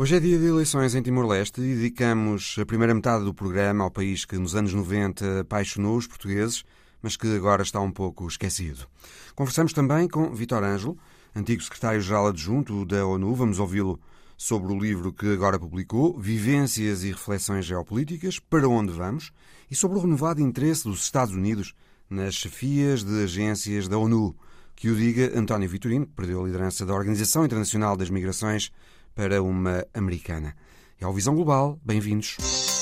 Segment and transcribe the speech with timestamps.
[0.00, 3.90] Hoje é dia de eleições em Timor-Leste e dedicamos a primeira metade do programa ao
[3.90, 6.62] país que nos anos 90 apaixonou os portugueses,
[7.02, 8.86] mas que agora está um pouco esquecido.
[9.34, 10.96] Conversamos também com Vitor Ângelo,
[11.34, 13.34] antigo secretário-geral adjunto da ONU.
[13.34, 13.98] Vamos ouvi-lo
[14.36, 19.32] sobre o livro que agora publicou, Vivências e Reflexões Geopolíticas, Para Onde Vamos,
[19.68, 21.74] e sobre o renovado interesse dos Estados Unidos
[22.08, 24.36] nas chefias de agências da ONU.
[24.76, 28.70] Que o diga António Vitorino, que perdeu a liderança da Organização Internacional das Migrações
[29.18, 30.54] para uma americana.
[31.00, 31.76] É ao Visão Global.
[31.84, 32.77] Bem-vindos.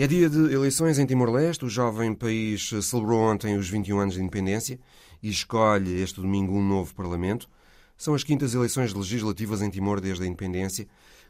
[0.00, 1.64] É dia de eleições em Timor-Leste.
[1.64, 4.78] O jovem país celebrou ontem os 21 anos de independência
[5.20, 7.50] e escolhe este domingo um novo Parlamento.
[7.96, 10.86] São as quintas eleições legislativas em Timor desde a independência,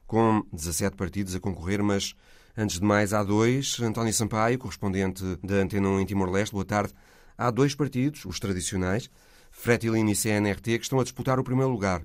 [0.07, 2.15] com 17 partidos a concorrer, mas
[2.55, 3.81] antes de mais há dois.
[3.81, 6.93] António Sampaio, correspondente da Antena 1 em Timor-Leste, boa tarde.
[7.39, 9.09] Há dois partidos, os tradicionais,
[9.51, 12.03] Fretilin e CNRT, que estão a disputar o primeiro lugar.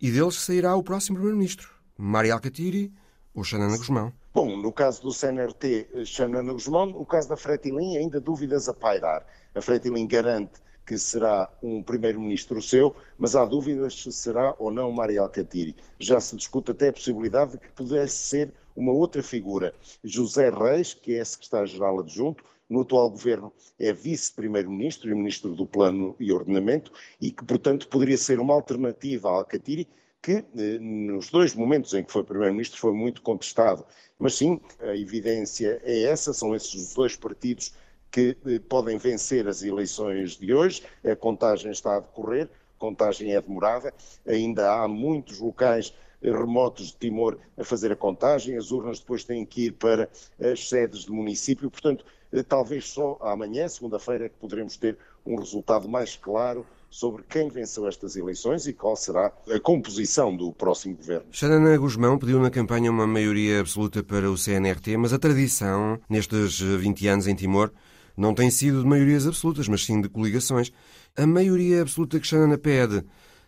[0.00, 2.92] E deles sairá o próximo Primeiro-Ministro, Mari Alcatiri
[3.32, 4.12] ou Xanana Guzmão.
[4.34, 9.24] Bom, no caso do CNRT, Xanana Guzmão, no caso da Fretilin, ainda dúvidas a pairar.
[9.54, 14.90] A Fretilin garante que será um primeiro-ministro seu, mas há dúvidas se será ou não
[14.90, 15.76] Maria Alcatiri.
[16.00, 19.72] Já se discute até a possibilidade de que pudesse ser uma outra figura.
[20.02, 26.16] José Reis, que é secretário-geral adjunto, no atual governo é vice-primeiro-ministro e ministro do Plano
[26.18, 29.88] e Ordenamento, e que, portanto, poderia ser uma alternativa a Alcatiri,
[30.24, 33.84] que eh, nos dois momentos em que foi Primeiro-Ministro foi muito contestado.
[34.18, 37.74] Mas sim, a evidência é essa, são esses os dois partidos
[38.10, 40.82] que eh, podem vencer as eleições de hoje.
[41.04, 43.92] A contagem está a decorrer, a contagem é demorada,
[44.26, 49.24] ainda há muitos locais eh, remotos de Timor a fazer a contagem, as urnas depois
[49.24, 50.08] têm que ir para
[50.40, 52.02] as sedes do município, portanto,
[52.48, 54.96] talvez só amanhã, segunda-feira, é que poderemos ter
[55.26, 60.52] um resultado mais claro sobre quem venceu estas eleições e qual será a composição do
[60.52, 61.26] próximo governo.
[61.32, 66.60] Xanana Guzmão pediu na campanha uma maioria absoluta para o CNRT, mas a tradição nestes
[66.60, 67.72] 20 anos em Timor
[68.16, 70.70] não tem sido de maiorias absolutas, mas sim de coligações.
[71.16, 73.04] A maioria absoluta que Xanana pede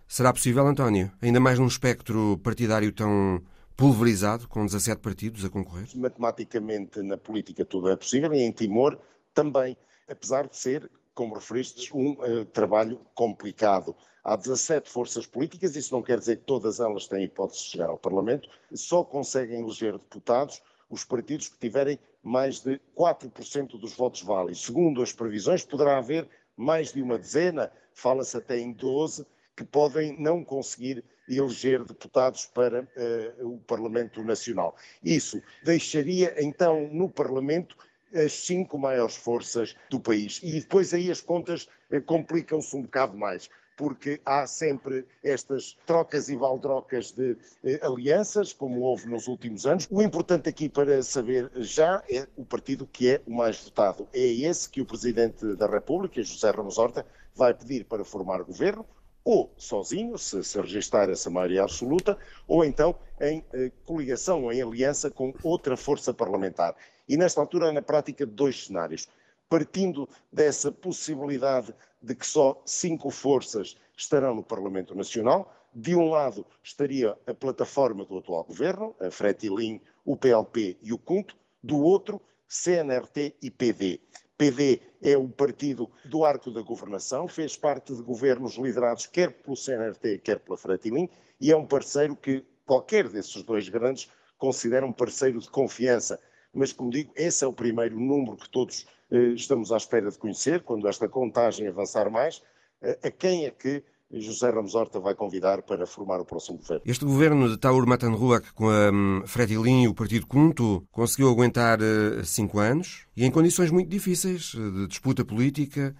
[0.08, 1.12] será possível, António?
[1.22, 3.40] Ainda mais num espectro partidário tão
[3.76, 5.86] pulverizado, com 17 partidos a concorrer?
[5.94, 8.98] Matematicamente, na política tudo é possível e em Timor
[9.32, 9.76] também,
[10.08, 13.96] apesar de ser como referiste, um uh, trabalho complicado.
[14.22, 17.88] Há 17 forças políticas, isso não quer dizer que todas elas têm hipótese de chegar
[17.88, 24.22] ao Parlamento, só conseguem eleger deputados os partidos que tiverem mais de 4% dos votos
[24.22, 24.62] válidos.
[24.62, 29.26] Segundo as previsões, poderá haver mais de uma dezena, fala-se até em 12,
[29.56, 34.76] que podem não conseguir eleger deputados para uh, o Parlamento Nacional.
[35.02, 37.74] Isso deixaria então no Parlamento
[38.16, 40.40] as cinco maiores forças do país.
[40.42, 46.28] E depois aí as contas eh, complicam-se um bocado mais porque há sempre estas trocas
[46.28, 49.86] e valdrocas de eh, alianças, como houve nos últimos anos.
[49.90, 54.08] O importante aqui para saber já é o partido que é o mais votado.
[54.14, 58.86] É esse que o Presidente da República, José Ramos Horta, vai pedir para formar governo,
[59.22, 62.16] ou sozinho, se, se registrar essa maioria absoluta,
[62.46, 66.74] ou então em eh, coligação em aliança com outra força parlamentar.
[67.08, 69.08] E nesta altura, na prática, dois cenários.
[69.48, 71.72] Partindo dessa possibilidade
[72.02, 78.04] de que só cinco forças estarão no Parlamento Nacional, de um lado estaria a plataforma
[78.04, 84.00] do atual governo, a Fretilin, o PLP e o CUNT, do outro, CNRT e PD.
[84.38, 89.56] PD é o partido do arco da governação, fez parte de governos liderados quer pelo
[89.56, 91.08] CNRT, quer pela Fretilin,
[91.40, 96.20] e é um parceiro que qualquer desses dois grandes considera um parceiro de confiança
[96.56, 100.18] mas como digo, esse é o primeiro número que todos eh, estamos à espera de
[100.18, 102.42] conhecer, quando esta contagem avançar mais,
[102.82, 106.82] eh, a quem é que José Ramos Horta vai convidar para formar o próximo governo.
[106.86, 111.80] Este governo de Taur Matanruac com a um, Fretilin e o Partido Cunto conseguiu aguentar
[111.80, 115.94] uh, cinco anos e em condições muito difíceis de disputa política,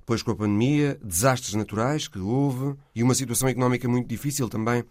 [0.00, 4.84] depois com a pandemia, desastres naturais que houve e uma situação económica muito difícil também.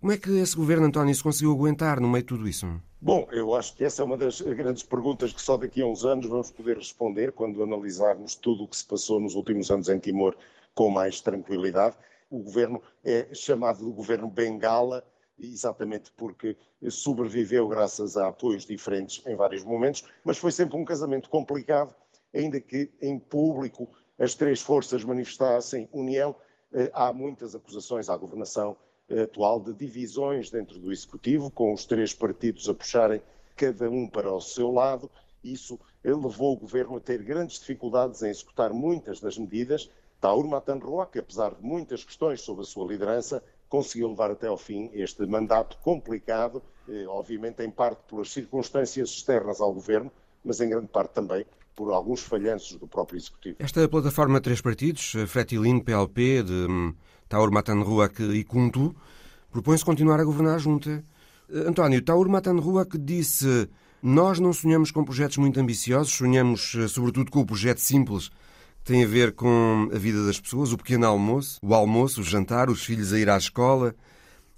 [0.00, 2.66] Como é que esse governo, António, se conseguiu aguentar no meio de tudo isso?
[3.02, 6.06] Bom, eu acho que essa é uma das grandes perguntas que só daqui a uns
[6.06, 9.98] anos vamos poder responder quando analisarmos tudo o que se passou nos últimos anos em
[9.98, 10.34] Timor
[10.74, 11.96] com mais tranquilidade.
[12.30, 15.04] O governo é chamado de governo Bengala
[15.38, 16.56] exatamente porque
[16.88, 21.94] sobreviveu graças a apoios diferentes em vários momentos, mas foi sempre um casamento complicado,
[22.34, 23.86] ainda que em público
[24.18, 26.34] as três forças manifestassem união.
[26.72, 28.78] Eh, há muitas acusações à governação
[29.22, 33.20] atual de divisões dentro do Executivo, com os três partidos a puxarem
[33.56, 35.10] cada um para o seu lado.
[35.42, 39.90] Isso levou o governo a ter grandes dificuldades em executar muitas das medidas.
[40.20, 44.56] Taur Matanrua, que apesar de muitas questões sobre a sua liderança, conseguiu levar até ao
[44.56, 50.10] fim este mandato complicado, eh, obviamente em parte pelas circunstâncias externas ao governo,
[50.44, 53.56] mas em grande parte também por alguns falhanços do próprio Executivo.
[53.58, 56.94] Esta plataforma de três partidos, Fretilin, PLP, de hum,
[57.30, 58.92] Taur Matanruak e Kuntu,
[59.52, 61.04] propõe-se continuar a governar a junta.
[61.48, 63.68] Eh, António, Taur Matanruak disse
[64.02, 68.32] nós não sonhamos com projetos muito ambiciosos, sonhamos eh, sobretudo com o projeto simples
[68.82, 72.68] tem a ver com a vida das pessoas, o pequeno almoço, o almoço, o jantar,
[72.68, 73.94] os filhos a ir à escola,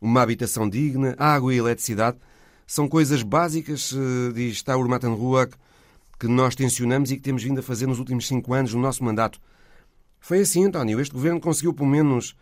[0.00, 2.16] uma habitação digna, água e eletricidade.
[2.66, 5.54] São coisas básicas, eh, diz Taur Matanruak,
[6.18, 9.04] que nós tensionamos e que temos vindo a fazer nos últimos cinco anos no nosso
[9.04, 9.38] mandato.
[10.20, 11.00] Foi assim, António.
[11.00, 12.34] Este governo conseguiu, pelo menos,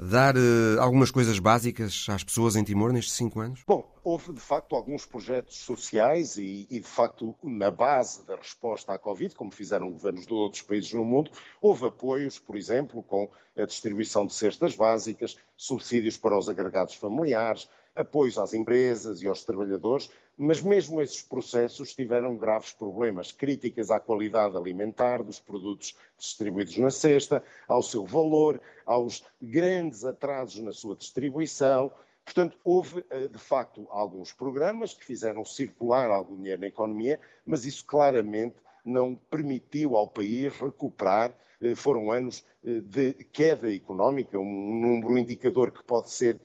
[0.00, 3.62] dar uh, algumas coisas básicas às pessoas em Timor nestes cinco anos?
[3.66, 8.94] Bom, houve de facto alguns projetos sociais e, e, de facto na base da resposta
[8.94, 11.30] à Covid, como fizeram governos de outros países no mundo,
[11.60, 17.68] houve apoios, por exemplo, com a distribuição de cestas básicas, subsídios para os agregados familiares,
[17.94, 20.10] apoios às empresas e aos trabalhadores,
[20.42, 26.90] mas mesmo esses processos tiveram graves problemas, críticas à qualidade alimentar dos produtos distribuídos na
[26.90, 31.92] cesta, ao seu valor, aos grandes atrasos na sua distribuição.
[32.24, 37.66] Portanto, houve, eh, de facto, alguns programas que fizeram circular algum dinheiro na economia, mas
[37.66, 41.34] isso claramente não permitiu ao país recuperar.
[41.60, 46.40] Eh, foram anos eh, de queda económica, um número, indicador que pode ser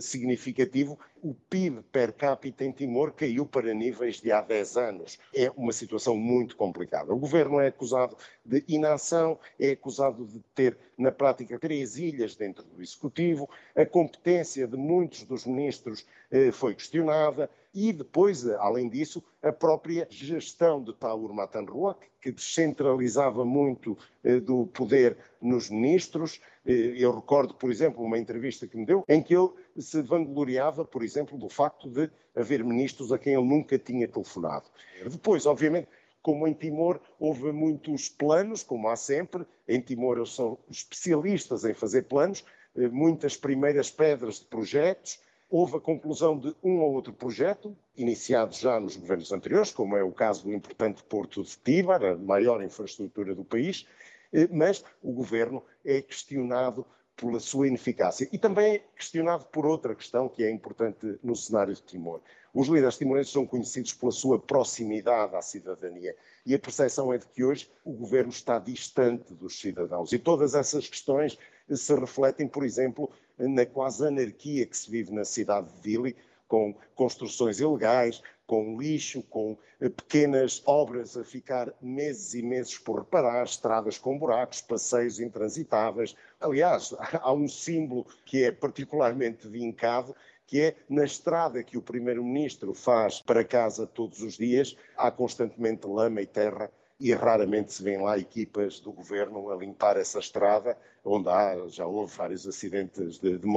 [0.00, 5.18] significativo, o PIB per capita em Timor caiu para níveis de há 10 anos.
[5.34, 7.12] É uma situação muito complicada.
[7.12, 12.64] O governo é acusado de inação, é acusado de ter, na prática, três ilhas dentro
[12.64, 17.48] do executivo, a competência de muitos dos ministros eh, foi questionada
[17.78, 24.66] e depois, além disso, a própria gestão de Taur Matanrua, que descentralizava muito eh, do
[24.66, 26.40] poder nos ministros.
[26.66, 30.84] Eh, eu recordo, por exemplo, uma entrevista que me deu, em que ele se vangloriava,
[30.84, 34.68] por exemplo, do facto de haver ministros a quem ele nunca tinha telefonado.
[35.08, 35.86] Depois, obviamente,
[36.20, 41.74] como em Timor houve muitos planos, como há sempre, em Timor eles são especialistas em
[41.74, 42.44] fazer planos,
[42.76, 48.54] eh, muitas primeiras pedras de projetos, houve a conclusão de um ou outro projeto, iniciado
[48.54, 52.62] já nos governos anteriores, como é o caso do importante Porto de Tíbar, a maior
[52.62, 53.86] infraestrutura do país,
[54.32, 56.86] eh, mas o governo é questionado
[57.16, 61.74] pela sua ineficácia e também é questionado por outra questão que é importante no cenário
[61.74, 62.20] de Timor.
[62.54, 66.14] Os líderes timorenses são conhecidos pela sua proximidade à cidadania
[66.46, 70.54] e a percepção é de que hoje o governo está distante dos cidadãos e todas
[70.54, 71.36] essas questões
[71.68, 76.74] se refletem, por exemplo, na quase anarquia que se vive na cidade de Dili, com
[76.94, 83.44] construções ilegais, com lixo, com eh, pequenas obras a ficar meses e meses por reparar,
[83.44, 86.16] estradas com buracos, passeios intransitáveis.
[86.40, 92.72] Aliás, há um símbolo que é particularmente vincado, que é na estrada que o Primeiro-Ministro
[92.72, 98.02] faz para casa todos os dias, há constantemente lama e terra e raramente se vêem
[98.02, 103.38] lá equipas do governo a limpar essa estrada, onde há, já houve vários acidentes de,
[103.38, 103.48] de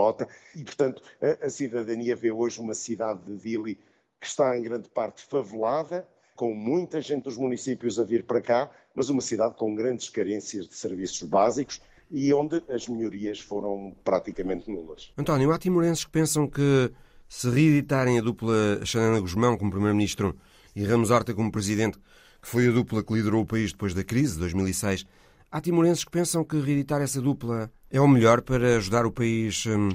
[0.55, 3.79] e portanto a, a, cidadania vê hoje uma cidade de Dili
[4.19, 8.69] que está em grande parte favelada, com muita gente dos municípios a vir para cá,
[8.93, 11.81] mas uma cidade com grandes carências de serviços básicos
[12.11, 15.11] e onde as melhorias foram praticamente nulas.
[15.17, 16.91] António, há timorenses que pensam que
[17.27, 20.37] se reeditarem a dupla Xanana Guzmão como Primeiro-Ministro
[20.75, 21.97] e Ramos Horta como Presidente,
[22.41, 25.05] que foi a dupla que liderou o país depois da crise de 2006.
[25.51, 29.65] Há timorenses que pensam que reeditar essa dupla é o melhor para ajudar o país
[29.65, 29.89] hum,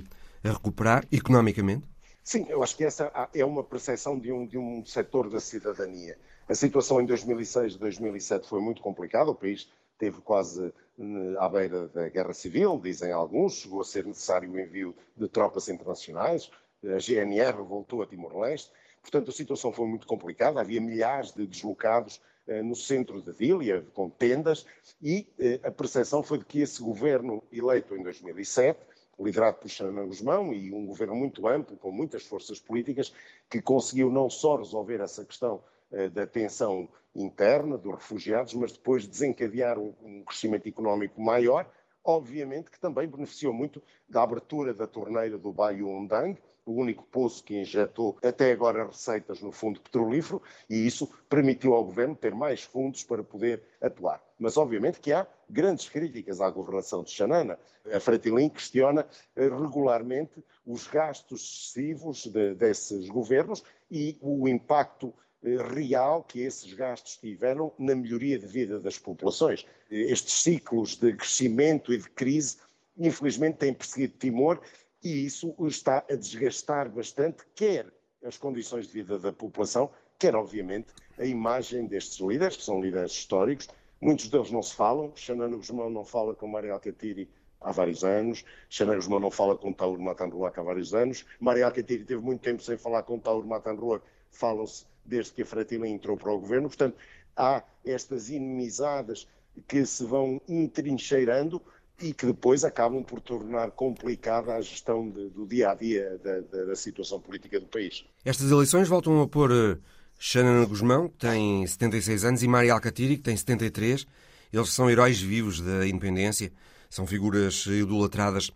[0.45, 1.87] a recuperar economicamente?
[2.23, 6.19] Sim, eu acho que essa é uma percepção de um, de um setor da cidadania.
[6.49, 11.49] A situação em 2006 e 2007 foi muito complicada, o país teve quase hum, à
[11.49, 16.51] beira da guerra civil, dizem alguns, chegou a ser necessário o envio de tropas internacionais,
[16.85, 22.21] a GNR voltou a Timor-Leste, portanto a situação foi muito complicada, havia milhares de deslocados
[22.63, 24.67] no centro de Dília, com tendas,
[25.03, 28.79] e eh, a percepção foi de que esse governo eleito em 2007,
[29.19, 33.13] liderado por Xana Guzmão, e um governo muito amplo, com muitas forças políticas,
[33.51, 39.07] que conseguiu não só resolver essa questão eh, da tensão interna dos refugiados, mas depois
[39.07, 41.69] desencadear um crescimento económico maior,
[42.05, 47.45] obviamente que também beneficiou muito da abertura da torneira do Baio Undang, o único poço
[47.45, 52.63] que injetou até agora receitas no fundo petrolífero e isso permitiu ao governo ter mais
[52.63, 54.21] fundos para poder atuar.
[54.39, 57.57] Mas obviamente que há grandes críticas à governação de Xanana.
[57.93, 59.07] A Fretilin questiona
[59.37, 66.73] eh, regularmente os gastos excessivos de, desses governos e o impacto eh, real que esses
[66.73, 69.65] gastos tiveram na melhoria de vida das populações.
[69.89, 72.57] Estes ciclos de crescimento e de crise,
[72.99, 74.61] infelizmente, têm perseguido Timor
[75.07, 77.87] e isso está a desgastar bastante, quer
[78.25, 83.13] as condições de vida da população, quer, obviamente, a imagem destes líderes, que são líderes
[83.13, 83.69] históricos.
[84.01, 85.13] Muitos deles não se falam.
[85.15, 88.45] Xanano Guzmão não fala com Maria Alcatiri há vários anos.
[88.69, 91.25] Xanano Guzmão não fala com Tauro Matanruac há vários anos.
[91.39, 94.05] Maria Alcatiri teve muito tempo sem falar com Tauro Matanruac.
[94.33, 96.67] Falam-se desde que a Fratina entrou para o governo.
[96.67, 96.97] Portanto,
[97.37, 99.29] há estas inimizadas
[99.69, 101.63] que se vão entrincheirando
[102.01, 106.41] e que depois acabam por tornar complicada a gestão de, do dia a dia da,
[106.41, 108.05] da, da, situação política do país.
[108.25, 109.79] Estas eleições voltam a pôr uh,
[110.19, 114.07] Xanana Guzmão, que tem 76 anos, e Maria Alcatiri, que tem 73.
[114.53, 116.53] Eles são heróis vivos da independência,
[116.91, 118.51] são figuras idolatradas.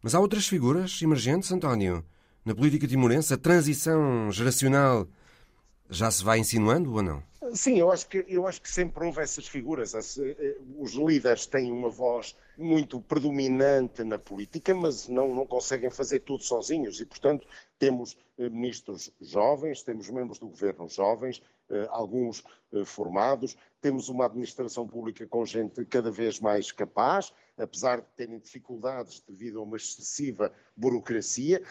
[0.00, 2.04] Mas há outras figuras emergentes, António.
[2.44, 5.08] Na política timorense, a transição geracional
[5.90, 7.22] já se vai insinuando ou não?
[7.52, 9.94] Sim, eu acho que, eu acho que sempre houve essas figuras.
[9.94, 16.20] Eh, os líderes têm uma voz muito predominante na política, mas não, não conseguem fazer
[16.20, 17.00] tudo sozinhos.
[17.00, 17.46] E, portanto,
[17.78, 22.42] temos eh, ministros jovens, temos membros do governo jovens, eh, alguns
[22.84, 29.22] formados, temos uma administração pública com gente cada vez mais capaz, apesar de terem dificuldades
[29.26, 31.62] devido a uma excessiva burocracia,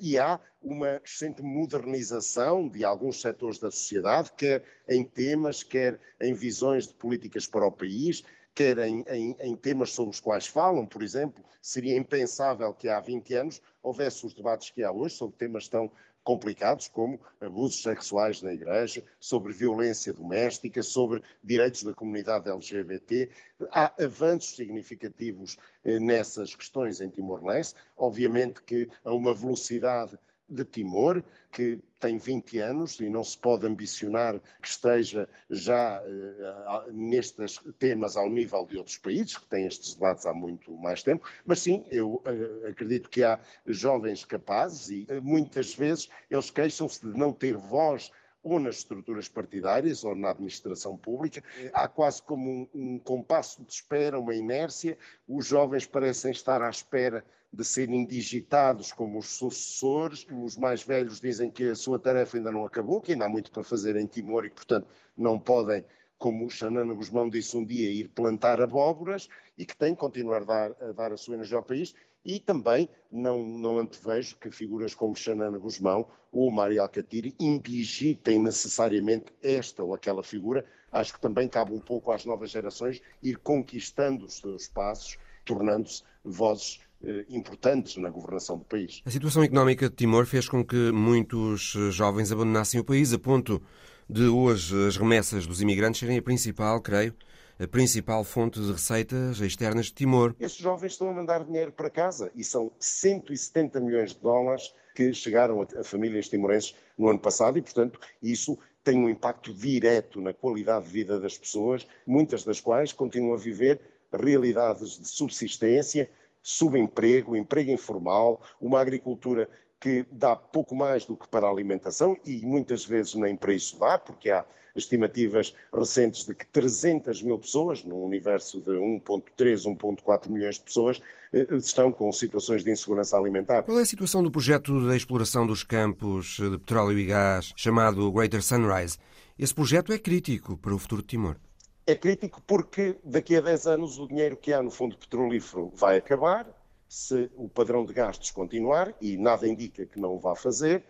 [0.00, 6.32] e há uma crescente modernização de alguns setores da sociedade, quer em temas, quer em
[6.34, 8.22] visões de políticas para o país,
[8.54, 13.00] quer em, em, em, temas sobre os quais falam, por exemplo, seria impensável que há
[13.00, 15.90] 20 anos houvesse os debates que há hoje sobre temas tão
[16.24, 23.30] complicados como abusos sexuais na igreja, sobre violência doméstica, sobre direitos da comunidade LGBT.
[23.70, 27.74] Há avanços significativos eh, nessas questões em Timor-Leste.
[27.96, 30.16] Obviamente que a uma velocidade
[30.52, 36.92] de Timor, que tem 20 anos e não se pode ambicionar que esteja já uh,
[36.92, 41.26] nestes temas ao nível de outros países, que têm estes debates há muito mais tempo,
[41.44, 47.00] mas sim, eu uh, acredito que há jovens capazes e uh, muitas vezes eles queixam-se
[47.00, 48.10] de não ter voz
[48.42, 51.42] ou nas estruturas partidárias ou na administração pública.
[51.72, 54.98] Há quase como um, um compasso de espera, uma inércia.
[55.28, 60.26] Os jovens parecem estar à espera de serem digitados como os sucessores.
[60.30, 63.50] Os mais velhos dizem que a sua tarefa ainda não acabou, que ainda há muito
[63.50, 65.84] para fazer em Timor e, portanto, não podem,
[66.16, 69.28] como o Xanana Guzmão disse um dia, ir plantar abóboras
[69.58, 71.94] e que têm que continuar a dar, a dar a sua energia ao país.
[72.24, 79.34] E também não, não antevejo que figuras como Xanana Guzmão ou Maria Alcatiri indigitem necessariamente
[79.42, 80.64] esta ou aquela figura.
[80.90, 86.04] Acho que também cabe um pouco às novas gerações ir conquistando os seus passos, tornando-se
[86.24, 86.80] vozes
[87.28, 89.02] importantes na governação do país.
[89.04, 93.18] A situação económica de Timor fez com que muitos eh, jovens abandonassem o país, a
[93.18, 93.62] ponto
[94.08, 97.14] de hoje as remessas dos imigrantes serem a principal, creio,
[97.58, 100.34] a principal fonte de receitas externas de Timor.
[100.38, 105.12] Estes jovens estão a mandar dinheiro para casa e são 170 milhões de dólares que
[105.14, 110.32] chegaram a famílias timorenses no ano passado e, portanto, isso tem um impacto direto na
[110.32, 113.80] qualidade de vida das pessoas, muitas das quais continuam a viver
[114.12, 116.10] realidades de subsistência,
[116.42, 119.48] subemprego, emprego informal, uma agricultura
[119.80, 123.78] que dá pouco mais do que para a alimentação e muitas vezes nem para isso
[123.78, 124.44] dá, porque há
[124.76, 131.02] estimativas recentes de que 300 mil pessoas, num universo de 1,3, 1,4 milhões de pessoas,
[131.32, 133.64] eh, estão com situações de insegurança alimentar.
[133.64, 138.10] Qual é a situação do projeto da exploração dos campos de petróleo e gás, chamado
[138.12, 138.98] Greater Sunrise?
[139.38, 141.36] Esse projeto é crítico para o futuro de Timor.
[141.84, 145.96] É crítico porque daqui a 10 anos o dinheiro que há no fundo petrolífero vai
[145.96, 146.46] acabar,
[146.88, 150.84] se o padrão de gastos continuar, e nada indica que não o vá fazer,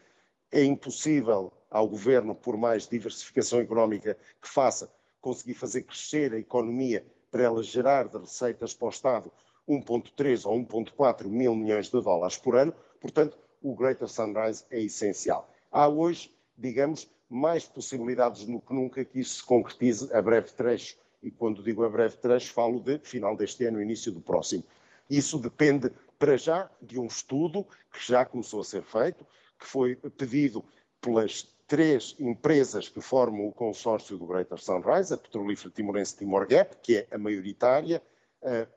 [0.50, 7.06] é impossível ao governo, por mais diversificação económica que faça, conseguir fazer crescer a economia
[7.30, 9.32] para ela gerar de receitas para o Estado
[9.66, 12.75] 1,3 ou 1,4 mil milhões de dólares por ano.
[13.00, 15.50] Portanto, o Greater Sunrise é essencial.
[15.70, 20.96] Há hoje, digamos, mais possibilidades do que nunca que isso se concretize a breve trecho.
[21.22, 24.64] E quando digo a breve trecho, falo de final deste ano, início do próximo.
[25.08, 29.26] Isso depende, para já, de um estudo que já começou a ser feito,
[29.58, 30.64] que foi pedido
[31.00, 36.76] pelas três empresas que formam o consórcio do Greater Sunrise, a petrolífera timorense Timor Gap,
[36.82, 38.02] que é a maioritária,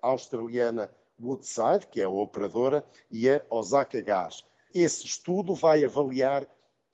[0.02, 4.46] a australiana Woodside, que é a operadora, e a Osaka Gas.
[4.76, 6.46] esse estudo vai avaliar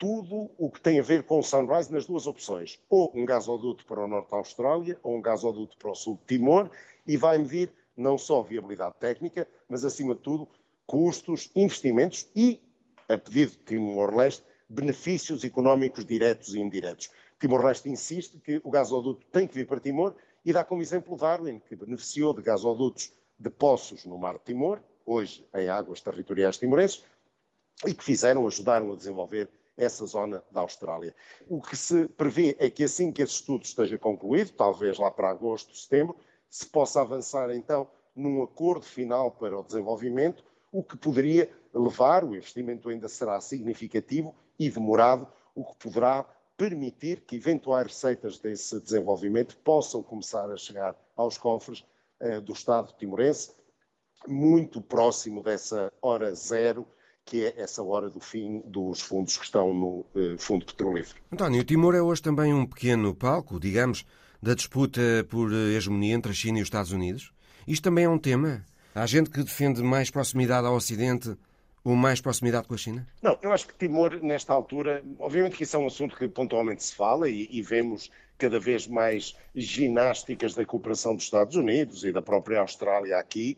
[0.01, 3.85] tudo o que tem a ver com o Sunrise nas duas opções, ou um gasoduto
[3.85, 6.71] para o norte da Austrália, ou um gasoduto para o sul de Timor,
[7.05, 10.47] e vai medir não só viabilidade técnica, mas acima de tudo
[10.87, 12.59] custos, investimentos e,
[13.07, 17.11] a pedido de Timor-Leste, benefícios económicos diretos e indiretos.
[17.39, 21.59] Timor-Leste insiste que o gasoduto tem que vir para Timor e dá como exemplo Darwin,
[21.59, 27.03] que beneficiou de gasodutos de poços no Mar de Timor, hoje em águas territoriais timorenses,
[27.85, 29.47] e que fizeram, ajudaram a desenvolver
[29.83, 31.15] essa zona da Austrália.
[31.49, 35.29] O que se prevê é que assim que esse estudo esteja concluído, talvez lá para
[35.29, 36.15] agosto, setembro,
[36.49, 42.35] se possa avançar então num acordo final para o desenvolvimento, o que poderia levar, o
[42.35, 46.23] investimento ainda será significativo e demorado, o que poderá
[46.55, 51.83] permitir que eventuais receitas desse desenvolvimento possam começar a chegar aos cofres
[52.19, 53.51] eh, do Estado timorense,
[54.27, 56.85] muito próximo dessa hora zero
[57.31, 61.21] que é essa hora do fim dos fundos que estão no eh, Fundo Petrolífero.
[61.31, 64.05] António, o Timor é hoje também um pequeno palco, digamos,
[64.43, 67.31] da disputa por hegemonia entre a China e os Estados Unidos?
[67.65, 68.65] Isto também é um tema?
[68.93, 71.33] Há gente que defende mais proximidade ao Ocidente
[71.85, 73.07] ou mais proximidade com a China?
[73.21, 76.83] Não, eu acho que Timor, nesta altura, obviamente que isso é um assunto que pontualmente
[76.83, 78.11] se fala e, e vemos
[78.41, 83.55] cada vez mais ginásticas da cooperação dos Estados Unidos e da própria Austrália aqui,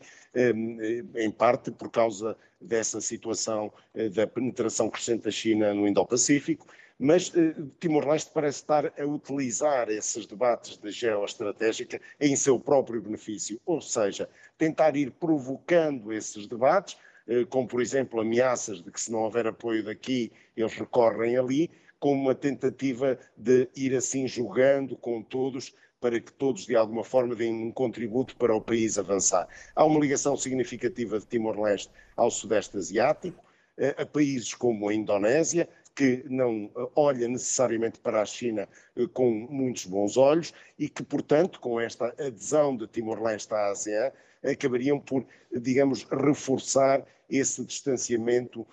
[1.15, 6.67] em parte por causa dessa situação eh, da penetração crescente da China no Indo-Pacífico,
[6.99, 13.59] mas eh, Timor-Leste parece estar a utilizar esses debates de geoestratégica em seu próprio benefício,
[13.65, 19.11] ou seja, tentar ir provocando esses debates, eh, como por exemplo ameaças de que se
[19.11, 21.71] não houver apoio daqui, eles recorrem ali,
[22.03, 27.33] como uma tentativa de ir assim jogando com todos para que todos de alguma forma
[27.33, 29.47] deem um contributo para o país avançar.
[29.73, 33.41] Há uma ligação significativa de Timor-Leste ao Sudeste Asiático,
[33.77, 38.67] eh, a países como a Indonésia, que não eh, olha necessariamente para a China
[38.97, 44.11] eh, com muitos bons olhos e que, portanto, com esta adesão de Timor-Leste à ASEAN,
[44.43, 48.67] acabariam por, digamos, reforçar esse distanciamento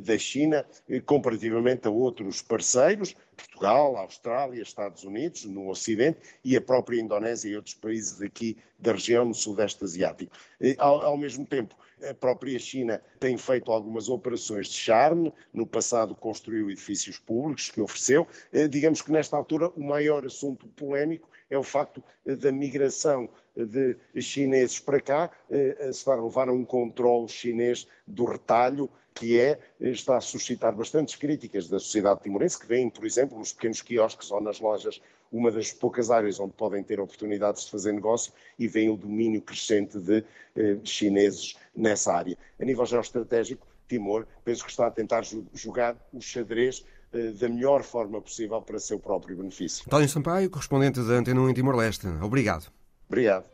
[0.00, 6.60] da China eh, comparativamente a outros parceiros, Portugal, Austrália, Estados Unidos, no Ocidente, e a
[6.60, 10.34] própria Indonésia e outros países aqui da região, no Sudeste Asiático.
[10.60, 11.76] Eh, ao, ao mesmo tempo,
[12.08, 17.80] a própria China tem feito algumas operações de charme, no passado construiu edifícios públicos que
[17.80, 18.24] ofereceu.
[18.70, 24.78] Digamos que nesta altura o maior assunto polémico é o facto da migração de chineses
[24.78, 30.16] para cá, se estar a levar a um controle chinês do retalho que é, está
[30.16, 34.40] a suscitar bastantes críticas da sociedade timorense, que vêem, por exemplo, nos pequenos quiosques ou
[34.40, 38.90] nas lojas, uma das poucas áreas onde podem ter oportunidades de fazer negócio e veem
[38.90, 40.24] o domínio crescente de
[40.56, 42.38] eh, chineses nessa área.
[42.60, 47.82] A nível geoestratégico, Timor, penso que está a tentar jogar o xadrez eh, da melhor
[47.82, 49.84] forma possível para seu próprio benefício.
[49.86, 52.06] António Sampaio, correspondente da Antena 1 em Timor-Leste.
[52.22, 52.66] Obrigado.
[53.08, 53.44] Obrigado.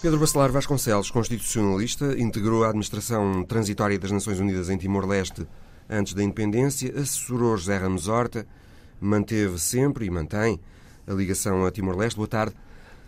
[0.00, 5.46] Pedro Bacelar Vasconcelos, constitucionalista, integrou a administração transitória das Nações Unidas em Timor-Leste
[5.88, 8.46] antes da independência, assessorou José Ramos Horta,
[9.00, 10.60] manteve sempre e mantém
[11.06, 12.16] a ligação a Timor-Leste.
[12.16, 12.54] Boa tarde.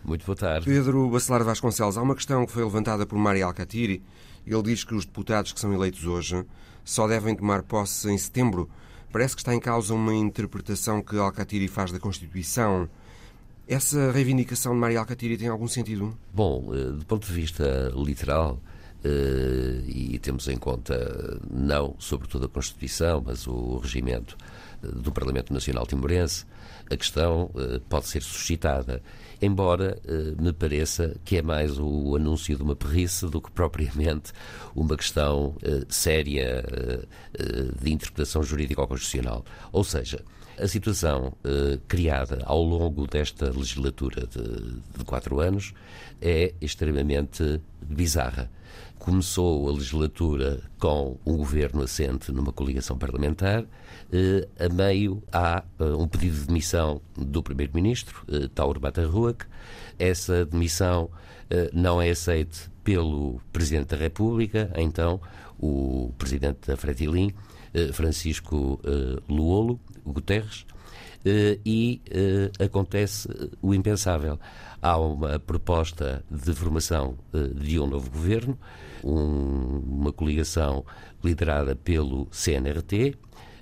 [0.03, 0.65] Muito boa tarde.
[0.65, 4.01] Pedro Bacelar Vasconcelos, há uma questão que foi levantada por Mário Alcatiri.
[4.45, 6.45] Ele diz que os deputados que são eleitos hoje
[6.83, 8.69] só devem tomar posse em setembro.
[9.11, 12.87] Parece que está em causa uma interpretação que Alcatiri faz da Constituição.
[13.67, 16.17] Essa reivindicação de Maria Alcatiri tem algum sentido?
[16.33, 18.59] Bom, eh, do ponto de vista literal,
[19.03, 24.37] eh, e temos em conta não sobretudo a Constituição, mas o regimento
[24.83, 26.45] eh, do Parlamento Nacional Timorense,
[26.89, 27.51] a questão
[27.87, 28.99] pode ser suscitada,
[29.41, 29.97] embora
[30.39, 34.31] me pareça que é mais o anúncio de uma perrice do que propriamente
[34.75, 35.55] uma questão
[35.87, 36.63] séria
[37.81, 39.45] de interpretação jurídico-constitucional.
[39.71, 40.23] Ou seja,
[40.59, 45.73] a situação eh, criada ao longo desta legislatura de, de quatro anos
[46.21, 48.51] é extremamente bizarra.
[48.97, 53.63] Começou a legislatura com um governo assente numa coligação parlamentar.
[54.11, 59.45] Eh, a meio há eh, um pedido de demissão do primeiro-ministro, eh, Tauro Batarruac.
[59.97, 61.09] Essa demissão
[61.73, 65.19] não é aceita pelo Presidente da República, então
[65.57, 67.33] o Presidente da Fretilin,
[67.91, 68.79] Francisco
[69.27, 70.67] Luolo, Guterres,
[71.25, 73.27] e eh, acontece
[73.61, 74.39] o impensável.
[74.81, 78.57] Há uma proposta de formação eh, de um novo governo,
[79.03, 80.85] um, uma coligação
[81.23, 83.17] liderada pelo CNRT,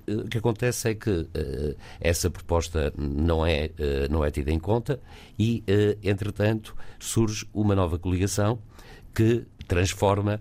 [0.10, 4.60] o que acontece é que uh, essa proposta não é, uh, não é tida em
[4.60, 5.02] conta
[5.38, 8.60] e, uh, entretanto, surge uma nova coligação
[9.14, 10.40] que transforma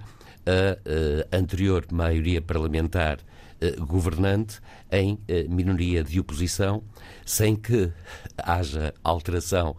[0.48, 3.18] a anterior maioria parlamentar
[3.80, 6.82] governante em minoria de oposição,
[7.24, 7.92] sem que
[8.36, 9.76] haja alteração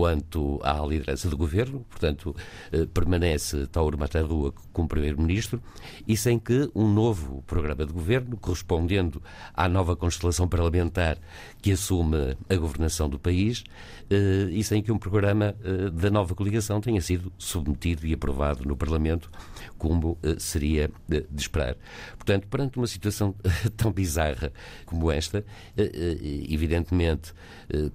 [0.00, 2.34] quanto à liderança do governo, portanto,
[2.72, 5.62] eh, permanece Tauro Matarrua como primeiro-ministro,
[6.06, 9.22] e sem que um novo programa de governo, correspondendo
[9.54, 11.18] à nova constelação parlamentar
[11.60, 13.64] que assume a governação do país,
[14.08, 18.64] eh, e sem que um programa eh, da nova coligação tenha sido submetido e aprovado
[18.64, 19.30] no Parlamento,
[19.78, 21.76] como seria de esperar.
[22.16, 23.34] Portanto, perante uma situação
[23.76, 24.52] tão bizarra
[24.86, 25.44] como esta,
[25.76, 27.32] evidentemente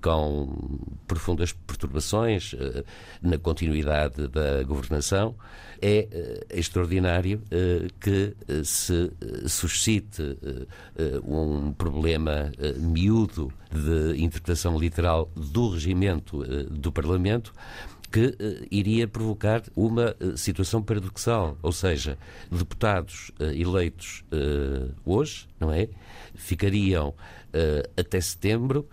[0.02, 2.56] com profundas perturbações
[3.22, 5.36] na continuidade da governação,
[5.82, 7.42] é extraordinário
[8.00, 9.12] que se
[9.48, 10.38] suscite
[11.24, 17.54] um problema miúdo de interpretação literal do regimento do Parlamento
[18.16, 22.18] que uh, iria provocar uma uh, situação paradoxal, ou seja,
[22.50, 24.24] deputados uh, eleitos
[25.06, 25.90] hoje, não é,
[26.34, 27.14] ficariam
[27.98, 28.88] até setembro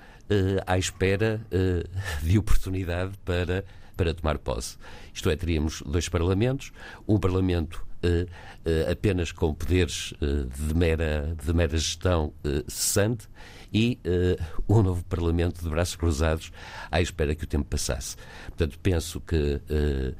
[0.67, 1.41] à espera
[2.23, 3.65] de oportunidade para
[3.97, 4.79] para tomar posse.
[5.13, 6.73] Isto é, teríamos dois parlamentos,
[7.07, 12.33] um parlamento uh, uh, apenas com poderes uh, de, mera, de mera gestão
[12.67, 13.29] cessante
[13.73, 13.99] e
[14.69, 16.53] uh, novo Parlamento de braços cruzados
[16.91, 18.17] à espera que o tempo passasse.
[18.49, 20.15] Portanto, penso que uh,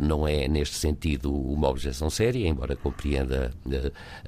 [0.00, 3.52] não é, neste sentido, uma objeção séria, embora compreenda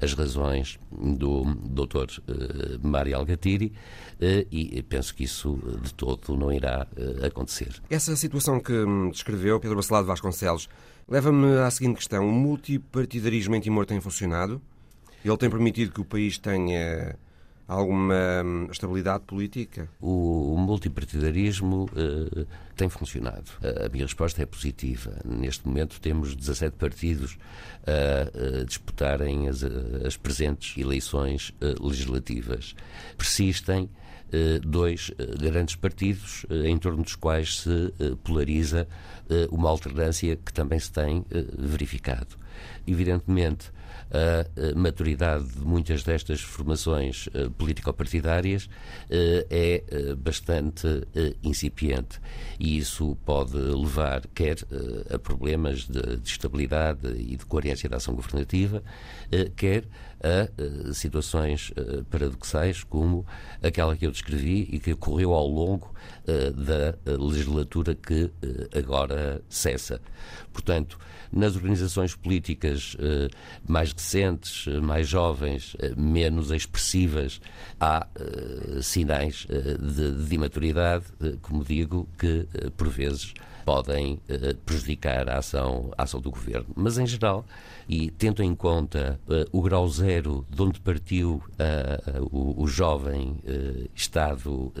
[0.01, 2.21] as razões do Dr.
[2.81, 3.73] Mário Algatiri,
[4.51, 6.87] e penso que isso de todo não irá
[7.25, 7.81] acontecer.
[7.89, 8.73] Essa situação que
[9.11, 10.69] descreveu Pedro Bacelado Vasconcelos
[11.07, 12.27] leva-me à seguinte questão.
[12.27, 14.61] O multipartidarismo em Timor tem funcionado?
[15.23, 17.15] Ele tem permitido que o país tenha
[17.71, 19.89] alguma hum, estabilidade política?
[20.01, 23.49] O, multipartidarismo uh, tem funcionado.
[23.85, 25.17] A minha resposta é positiva.
[25.23, 27.37] Neste momento temos 17 partidos
[27.87, 29.63] a, disputarem as,
[30.05, 32.75] as, presentes eleições uh, legislativas.
[33.17, 33.89] Persistem
[34.63, 38.87] dois grandes partidos em torno dos quais se polariza
[39.51, 41.25] uma alternância que também se tem
[41.59, 42.37] verificado.
[42.87, 43.73] Evidentemente,
[44.09, 48.69] a maturidade de muitas destas formações uh, político-partidárias uh,
[49.49, 50.87] é uh, bastante
[51.43, 52.19] incipiente.
[52.59, 54.57] E isso pode levar quer
[55.13, 58.83] a problemas de, de, estabilidade e de coerência da ação governativa,
[59.55, 59.85] quer
[60.93, 61.71] situações
[62.09, 63.25] paradoxais como
[63.61, 65.93] aquela que eu descrevi e que ocorreu ao longo
[66.25, 68.31] da legislatura que
[68.73, 69.99] agora cessa.
[70.53, 70.97] Portanto,
[71.31, 73.29] nas organizações políticas eh,
[73.65, 77.39] mais recentes, eh, mais jovens, eh, menos expressivas,
[77.79, 78.05] há
[78.81, 79.47] sinais
[79.79, 81.05] de, de imaturidade,
[81.41, 83.33] como digo, que por vezes
[83.71, 84.19] podem
[84.65, 86.67] prejudicar a ação, a ação do governo.
[86.75, 87.45] Mas, em geral,
[87.87, 93.41] e tendo em conta uh, o grau zero de onde partiu uh, o, o, jovem
[93.43, 94.73] uh, Estado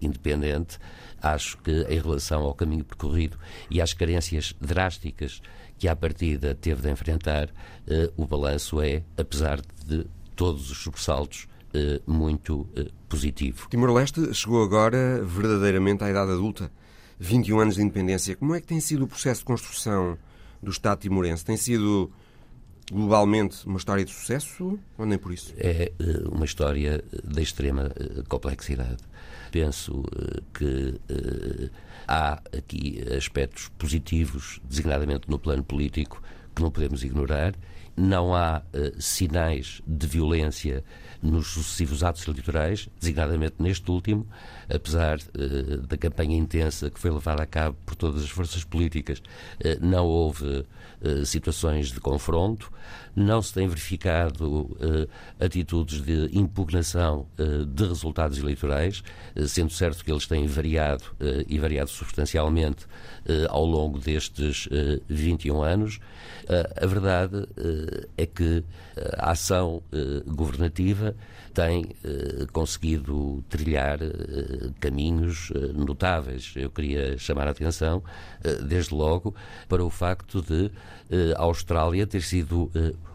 [0.00, 0.78] independente,
[1.20, 3.36] acho que em relação ao caminho percorrido
[3.70, 5.42] e às carências drásticas
[5.80, 11.48] que à partida teve de enfrentar, uh, o balanço é, apesar de todos os sobressaltos,
[11.74, 13.66] uh, muito uh, positivo.
[13.70, 16.70] Timor-Leste chegou agora verdadeiramente à idade adulta,
[17.20, 18.34] 21 anos de independência.
[18.34, 20.18] Como é que tem sido o processo de construção
[20.62, 21.44] do Estado timorense?
[21.44, 22.10] Tem sido
[22.90, 25.54] globalmente uma história de sucesso ou nem por isso?
[25.56, 25.92] É
[26.32, 27.92] uma história de extrema
[28.26, 29.02] complexidade.
[29.52, 30.02] Penso
[30.54, 30.98] que
[32.08, 36.22] há aqui aspectos positivos, designadamente no plano político,
[36.54, 37.54] que não podemos ignorar.
[37.96, 38.62] Não há
[38.98, 40.82] sinais de violência
[41.22, 44.26] nos sucessivos atos eleitorais, designadamente neste último,
[44.68, 49.18] apesar uh, da campanha intensa que foi levada a cabo por todas as forças políticas,
[49.18, 49.22] uh,
[49.80, 50.44] não houve
[51.02, 52.72] uh, situações de confronto,
[53.14, 54.70] não se têm verificado
[55.40, 57.26] atitudes de impugnação
[57.66, 59.02] de resultados eleitorais,
[59.48, 61.04] sendo certo que eles têm variado
[61.48, 62.86] e variado substancialmente
[63.48, 64.68] ao longo destes
[65.08, 65.98] 21 anos.
[66.80, 67.48] a verdade
[68.16, 68.64] é que
[69.18, 69.82] a ação
[70.26, 71.09] governativa
[71.52, 76.52] tem eh, conseguido trilhar eh, caminhos eh, notáveis.
[76.56, 78.02] Eu queria chamar a atenção,
[78.66, 79.34] desde logo,
[79.68, 80.70] para o facto de
[81.36, 82.70] a Austrália ter sido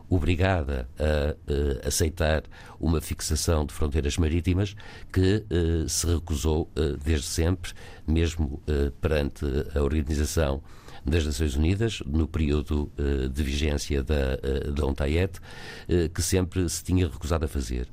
[0.09, 2.43] obrigada a aceitar
[2.79, 4.75] uma fixação de fronteiras marítimas
[5.11, 5.45] que
[5.87, 6.69] se recusou
[7.03, 7.71] desde sempre,
[8.05, 8.61] mesmo
[9.01, 10.61] perante a organização
[11.05, 16.67] das Nações Unidas, no período uh, de vigência da, uh, da UNTAET, uh, que sempre
[16.67, 17.87] se tinha recusado a fazer.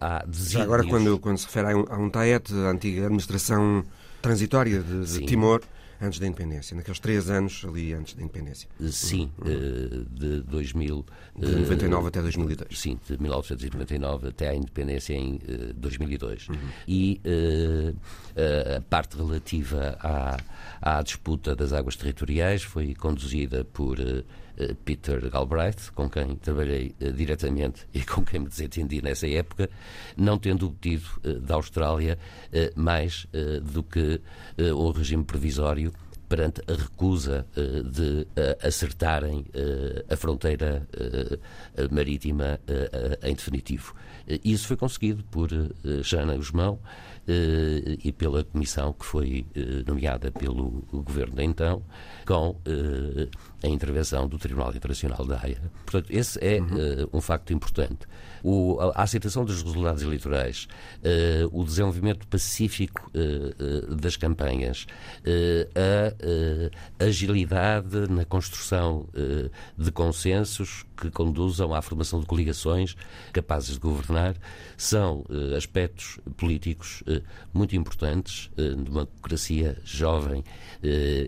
[0.00, 3.84] Há Já agora, quando, quando se refere à UNTAET, a antiga administração
[4.20, 5.62] transitória de, de Timor,
[6.00, 8.68] antes da independência, naqueles três anos ali antes da independência.
[8.90, 10.06] Sim, uhum.
[10.10, 11.06] de 2000.
[11.36, 12.78] De 99 até 2002.
[12.78, 15.38] Sim, de 1999 até à independência em
[15.74, 16.48] 2002.
[16.48, 16.56] Uhum.
[16.86, 17.20] E
[18.76, 20.36] a parte relativa à,
[20.80, 24.24] à disputa das águas territoriais foi conduzida por eh,
[24.84, 29.68] Peter Galbraith, com quem trabalhei uh, diretamente e com quem me desentendi nessa época,
[30.16, 32.18] não tendo obtido uh, da Austrália
[32.74, 33.26] mais
[33.62, 34.20] do que
[34.58, 35.92] um regime provisório
[36.28, 38.26] perante a recusa de
[38.62, 39.44] acertarem
[40.10, 40.86] a fronteira
[41.90, 42.58] marítima
[43.22, 43.94] em definitivo.
[44.44, 45.48] Isso foi conseguido por
[46.02, 46.80] Jana Guzmão
[48.04, 49.46] e pela comissão que foi
[49.86, 51.82] nomeada pelo governo de então,
[52.24, 52.56] com
[53.62, 55.60] a intervenção do Tribunal Internacional da Haia.
[55.84, 57.04] Portanto, esse é uhum.
[57.04, 58.06] uh, um facto importante.
[58.42, 60.68] O, a, aceitação dos resultados eleitorais,
[61.50, 63.10] o desenvolvimento pacífico
[64.00, 64.86] das campanhas,
[65.74, 66.15] a
[66.98, 69.06] agilidade na construção
[69.76, 72.96] de consensos que conduzam à formação de coligações
[73.32, 74.34] capazes de governar,
[74.76, 75.24] são
[75.56, 77.02] aspectos políticos
[77.52, 80.42] muito importantes numa democracia jovem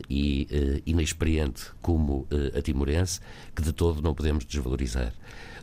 [0.09, 3.21] e inexperiente como uh, a timorense,
[3.55, 5.13] que de todo não podemos desvalorizar.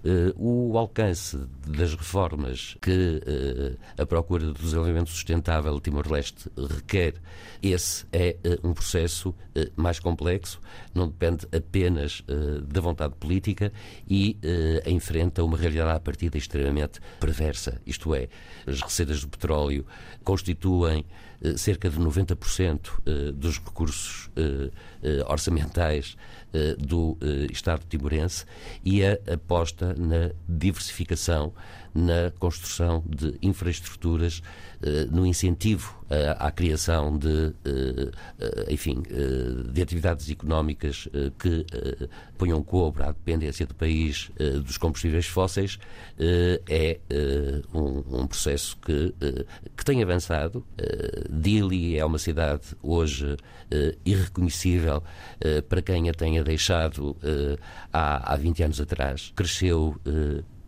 [0.06, 1.36] Uh, o alcance
[1.68, 7.16] das reformas que uh, a procura do desenvolvimento sustentável Timor-Leste requer,
[7.60, 9.34] esse é uh, um processo
[9.76, 10.62] mais complexo,
[10.94, 12.22] não depende apenas
[12.68, 13.72] da vontade política
[14.06, 14.38] e
[14.86, 17.82] enfrenta uma realidade à partida extremamente perversa.
[17.86, 18.28] Isto é,
[18.68, 19.86] as receitas do petróleo
[20.26, 21.06] constituem
[21.56, 24.30] cerca de 90% dos recursos
[25.30, 26.18] orçamentais
[26.78, 27.18] do
[27.52, 28.46] Estado timorense
[28.84, 31.54] e a aposta na diversificação,
[31.96, 34.44] na construção de infraestruturas,
[34.84, 35.96] eh, no incentivo
[36.38, 39.02] à criação de, eh, eh, enfim,
[39.72, 41.08] de atividades económicas
[41.40, 41.66] que
[42.38, 44.30] ponham cobro à dependência do país
[44.64, 45.80] dos combustíveis fósseis,
[46.70, 47.00] é
[47.74, 49.16] um, um processo que,
[49.76, 50.64] que tem avançado.
[51.30, 53.36] Dili é uma cidade hoje
[54.06, 55.02] irreconhecível
[55.68, 57.18] para quem a tenha deixado
[57.92, 59.34] há, há 20 anos atrás.
[59.36, 60.00] Cresceu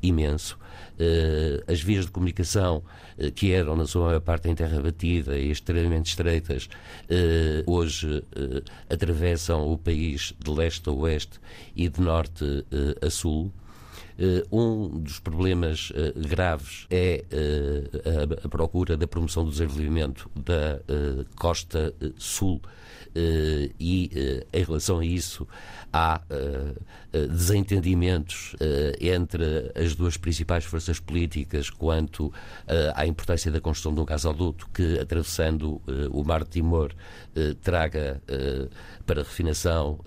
[0.07, 0.57] imenso.
[0.97, 2.83] Uh, as vias de comunicação
[3.19, 6.67] uh, que eram, na sua maior parte, em terra batida e extremamente estreitas,
[7.03, 8.23] uh, hoje
[8.89, 11.39] atravessam o país de leste a oeste
[11.75, 12.43] e de norte
[13.01, 13.51] a sul.
[14.51, 17.23] Um dos problemas graves é
[18.43, 20.79] a procura da promoção do desenvolvimento da
[21.35, 22.59] costa sul
[23.79, 25.47] e, em relação a isso,
[25.91, 28.55] há uh, desentendimentos
[28.99, 32.31] entre as duas principais forças políticas quanto
[32.93, 35.81] à importância da construção de um gasoduto que, atravessando
[36.11, 36.93] o Mar de Timor,
[37.63, 38.21] traga
[39.05, 39.99] para refinação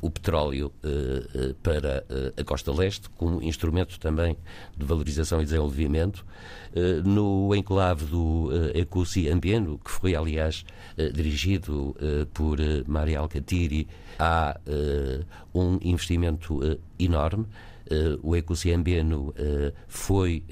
[0.00, 0.72] o petróleo
[1.62, 2.04] para
[2.36, 4.36] a costa leste, como instrumento também
[4.76, 6.24] de valorização e desenvolvimento.
[7.04, 10.64] No enclave do Ecusi Ambieno, que foi, aliás,
[11.14, 11.96] dirigido
[12.32, 14.58] por Maria Alcatiri, há
[15.54, 16.60] um investimento
[16.98, 17.46] enorme.
[18.22, 19.34] o Ecociambeno
[19.86, 20.44] foi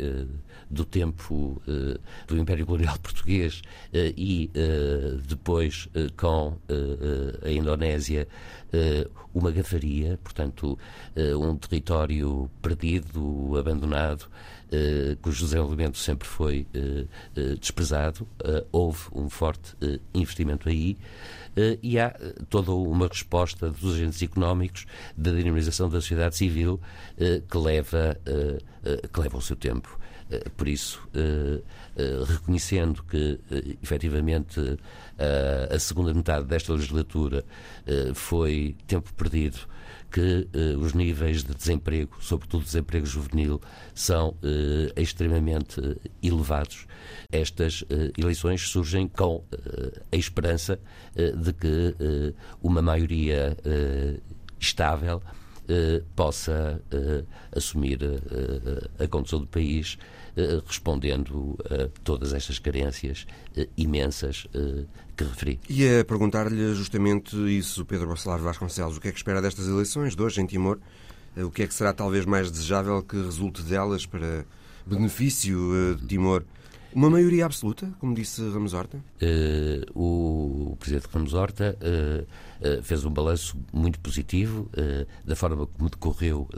[0.70, 1.60] do tempo
[2.26, 4.50] do Império Colonial Português e
[5.28, 6.56] depois com
[7.44, 8.26] a Indonésia
[9.34, 10.78] uma gafaria, portanto
[11.38, 14.28] um território perdido, abandonado,
[15.22, 16.66] cujo desenvolvimento sempre foi
[17.58, 18.26] desprezado.
[18.72, 19.76] houve um forte
[20.14, 20.96] investimento aí.
[21.56, 26.78] Eh, e há eh, toda uma resposta dos agentes económicos da dinamização da sociedade civil
[27.18, 28.18] eh, que leva,
[29.12, 29.98] que leva o seu tempo.
[30.56, 31.00] Por isso,
[32.28, 33.38] reconhecendo que,
[33.82, 34.60] efetivamente,
[35.70, 37.44] a segunda metade desta legislatura
[38.14, 39.60] foi tempo perdido
[40.16, 43.60] que uh, os níveis de desemprego, sobretudo desemprego juvenil,
[43.94, 46.86] são uh, extremamente uh, elevados.
[47.30, 47.84] Estas
[48.16, 49.44] eleições surgem com
[50.12, 50.78] a esperança
[51.14, 51.94] de que
[52.62, 53.56] uma maioria
[54.60, 55.20] estável
[56.14, 56.80] possa
[57.54, 57.98] assumir
[58.98, 60.25] a condução do país eh,
[60.66, 64.84] respondendo a todas estas carências eh, imensas eh,
[65.16, 65.60] que referi.
[65.68, 70.14] E a perguntar-lhe justamente isso, Pedro Bacelar Vasconcelos, o que é que espera destas eleições
[70.14, 70.78] de hoje em Timor?
[71.36, 74.46] O que é que será talvez mais desejável que resulte delas para
[74.86, 76.44] benefício de Timor?
[76.96, 78.96] Uma maioria absoluta, como disse Ramos Horta?
[79.20, 84.70] Uh, o Presidente Ramos Horta uh, uh, fez um balanço muito positivo
[85.22, 86.48] da forma como decorreu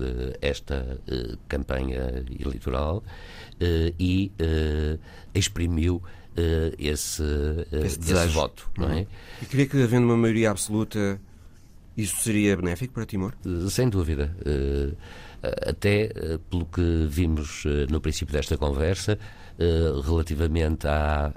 [0.41, 1.01] esta
[1.49, 3.03] campanha eleitoral
[3.99, 4.31] e
[5.35, 6.01] exprimiu
[6.79, 7.21] esse,
[7.73, 8.71] esse, esse, voto.
[8.79, 9.09] Não é?
[9.43, 11.21] E queria que, havendo uma maioria absoluta,
[11.97, 13.35] isso seria benéfico para Timor?
[13.71, 14.33] Sem dúvida.
[15.67, 16.11] Até
[16.49, 19.19] pelo que vimos no princípio desta conversa,
[20.05, 21.33] relativamente à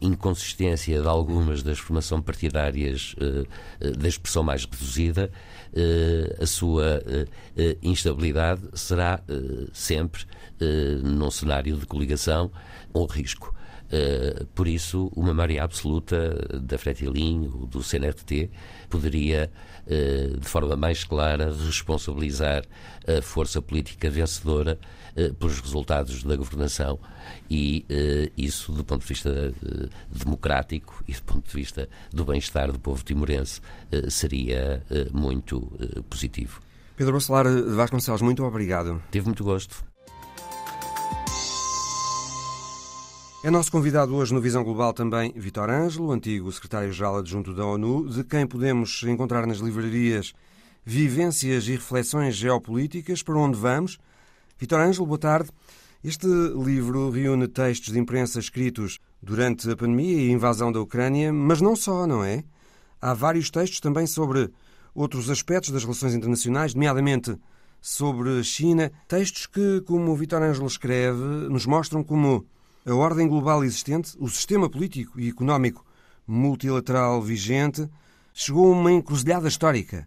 [0.00, 3.14] inconsistência de algumas das formações partidárias
[3.98, 5.30] da expressão mais reduzida,
[6.40, 7.02] a sua
[7.82, 9.20] instabilidade será
[9.72, 10.24] sempre,
[11.02, 12.50] num cenário de coligação,
[12.94, 13.54] um risco.
[13.90, 18.48] Uh, por isso, uma maioria absoluta da Fretilin, do CNRT,
[18.88, 19.50] poderia,
[19.86, 22.64] uh, de forma mais clara, responsabilizar
[23.06, 24.78] a força política vencedora
[25.16, 27.00] uh, pelos resultados da governação.
[27.50, 27.84] E
[28.36, 29.52] isso, do ponto de vista
[30.08, 33.60] democrático e do ponto de vista do bem-estar do povo timorense,
[34.08, 35.60] seria muito
[36.08, 36.60] positivo.
[36.96, 39.02] Pedro Bacelar Vasconcelos, muito obrigado.
[39.10, 39.89] Tive muito gosto.
[43.42, 48.06] É nosso convidado hoje no Visão Global também Vitor Ângelo, antigo secretário-geral adjunto da ONU,
[48.06, 50.34] de quem podemos encontrar nas livrarias
[50.84, 53.98] Vivências e Reflexões Geopolíticas, para onde vamos.
[54.58, 55.48] Vitor Ângelo, boa tarde.
[56.04, 61.32] Este livro reúne textos de imprensa escritos durante a pandemia e a invasão da Ucrânia,
[61.32, 62.44] mas não só, não é?
[63.00, 64.50] Há vários textos também sobre
[64.94, 67.34] outros aspectos das relações internacionais, nomeadamente
[67.80, 68.92] sobre a China.
[69.08, 72.44] Textos que, como o Vitor Ângelo escreve, nos mostram como
[72.86, 75.84] a ordem global existente, o sistema político e económico
[76.26, 77.88] multilateral vigente,
[78.32, 80.06] chegou a uma encruzilhada histórica.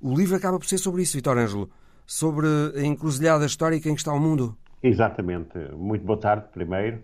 [0.00, 1.70] O livro acaba por ser sobre isso, Vitor Ângelo,
[2.06, 4.56] sobre a encruzilhada histórica em que está o mundo.
[4.82, 5.58] Exatamente.
[5.76, 7.02] Muito boa tarde, primeiro,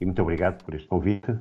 [0.00, 1.36] e muito obrigado por este convite.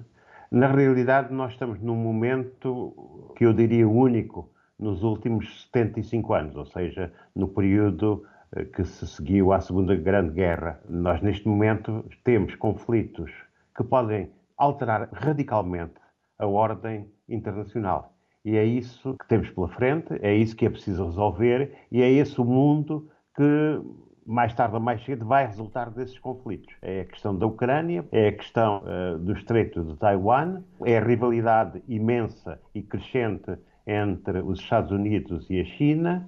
[0.52, 2.94] Na realidade, nós estamos num momento
[3.36, 4.50] que eu diria único
[4.80, 8.24] nos últimos 75 anos, ou seja, no período
[8.64, 10.80] que se seguiu à Segunda Grande Guerra.
[10.88, 13.32] Nós, neste momento, temos conflitos
[13.76, 15.96] que podem alterar radicalmente
[16.40, 18.14] a ordem internacional.
[18.44, 22.10] E é isso que temos pela frente, é isso que é preciso resolver e é
[22.12, 23.82] esse o mundo que
[24.26, 26.74] mais tarde ou mais cedo vai resultar desses conflitos.
[26.82, 31.04] É a questão da Ucrânia, é a questão uh, do Estreito de Taiwan, é a
[31.04, 36.28] rivalidade imensa e crescente entre os Estados Unidos e a China,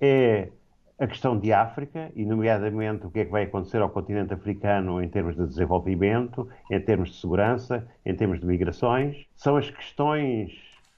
[0.00, 0.50] é
[0.98, 5.02] a questão de África, e nomeadamente o que é que vai acontecer ao continente africano
[5.02, 10.52] em termos de desenvolvimento, em termos de segurança, em termos de migrações, são as questões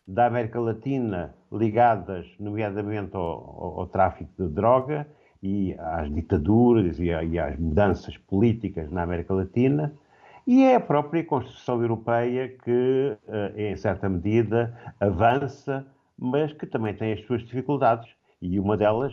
[0.07, 5.07] da América Latina ligadas, nomeadamente ao, ao, ao tráfico de droga
[5.43, 9.95] e às ditaduras e, e às mudanças políticas na América Latina,
[10.47, 15.85] e é a própria construção europeia que, eh, em certa medida, avança,
[16.17, 18.09] mas que também tem as suas dificuldades.
[18.41, 19.13] E uma delas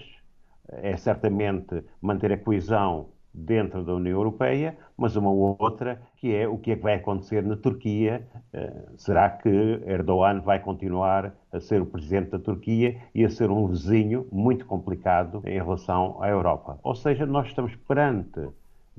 [0.69, 6.57] é certamente manter a coesão dentro da União Europeia, mas uma outra que é o
[6.57, 8.27] que é que vai acontecer na Turquia.
[8.53, 9.49] Eh, será que
[9.87, 14.65] Erdogan vai continuar a ser o presidente da Turquia e a ser um vizinho muito
[14.65, 16.79] complicado em relação à Europa?
[16.83, 18.49] Ou seja, nós estamos perante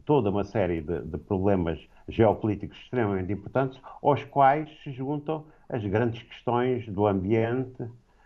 [0.05, 6.23] toda uma série de, de problemas geopolíticos extremamente importantes, aos quais se juntam as grandes
[6.23, 7.85] questões do ambiente,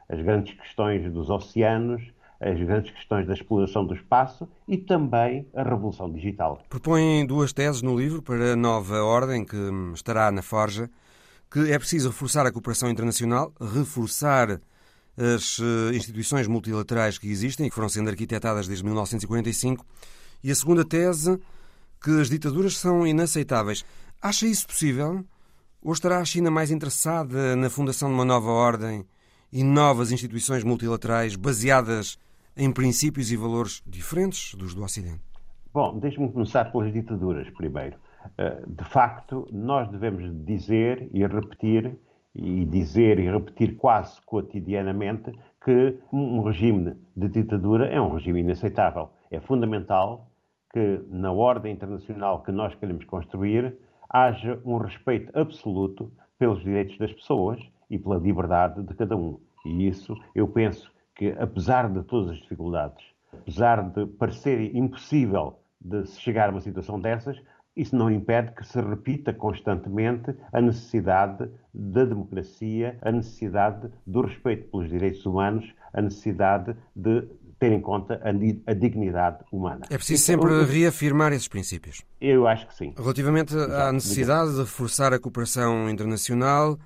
[0.08, 2.02] as grandes questões dos oceanos,
[2.40, 6.62] as grandes questões da exploração do espaço e também a revolução digital.
[6.68, 9.56] Propõe duas teses no livro para a nova ordem que
[9.94, 10.88] estará na Forja,
[11.50, 14.60] que é preciso reforçar a cooperação internacional, reforçar
[15.16, 19.84] as eh, instituições multilaterais que existem e que foram sendo arquitetadas desde 1945,
[20.44, 21.40] e a segunda tese,
[22.00, 23.84] que as ditaduras são inaceitáveis.
[24.22, 25.24] Acha isso possível?
[25.82, 29.04] Ou estará a China mais interessada na fundação de uma nova ordem
[29.52, 32.16] e novas instituições multilaterais baseadas
[32.58, 35.20] em princípios e valores diferentes dos do Ocidente?
[35.72, 37.96] Bom, deixe-me começar pelas ditaduras primeiro.
[38.36, 41.96] Eh, de facto, nós devemos dizer e repetir,
[42.34, 45.32] e dizer e repetir quase cotidianamente,
[45.64, 49.10] que um regime de ditadura é um regime inaceitável.
[49.30, 50.28] É fundamental
[50.72, 53.76] que, na ordem internacional que nós queremos construir,
[54.10, 59.38] haja um respeito absoluto pelos direitos das pessoas e pela liberdade de cada um.
[59.64, 66.06] E isso, eu penso que, apesar de todas as dificuldades, apesar de parecer impossível de
[66.06, 67.36] se chegar a uma situação dessas,
[67.76, 74.70] isso não impede que se repita constantemente a necessidade da democracia, a necessidade do respeito
[74.70, 77.28] pelos direitos humanos, a necessidade de
[77.58, 78.20] ter em conta
[78.66, 79.86] a, dignidade humana.
[79.90, 82.02] É preciso sempre reafirmar esses princípios.
[82.20, 82.94] Eu acho que sim.
[82.96, 86.78] Relativamente à necessidade de reforçar a cooperação internacional,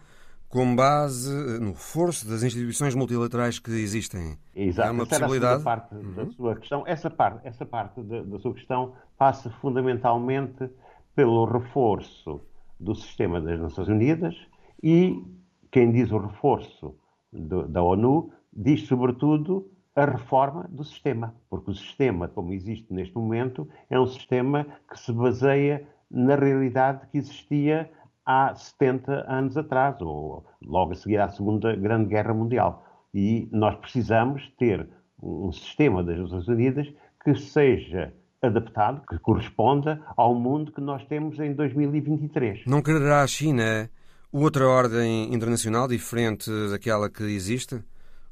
[0.52, 4.36] com base no reforço das instituições multilaterais que existem.
[4.54, 4.88] Exato.
[4.88, 5.64] É uma essa possibilidade.
[5.64, 6.12] parte uhum.
[6.12, 6.86] da sua questão.
[6.86, 10.68] Essa parte, essa parte da, da, sua questão passa fundamentalmente
[11.16, 12.42] pelo reforço
[12.78, 14.36] do sistema das Nações Unidas
[14.82, 15.24] e
[15.70, 16.94] quem diz o reforço
[17.32, 23.14] do, da ONU diz, sobretudo, a reforma do sistema, porque o sistema, como existe neste
[23.14, 27.90] momento, é um sistema que se baseia na realidade que existia
[28.24, 32.84] há 70 anos atrás, ou logo a seguir à Segunda Grande Guerra Mundial.
[33.14, 34.88] E nós precisamos ter
[35.22, 36.88] um sistema das Nações Unidas
[37.22, 42.66] que seja adaptado, que corresponda ao mundo que nós temos em 2023.
[42.66, 43.88] Não quererá a China
[44.32, 47.82] outra ordem internacional diferente daquela que existe?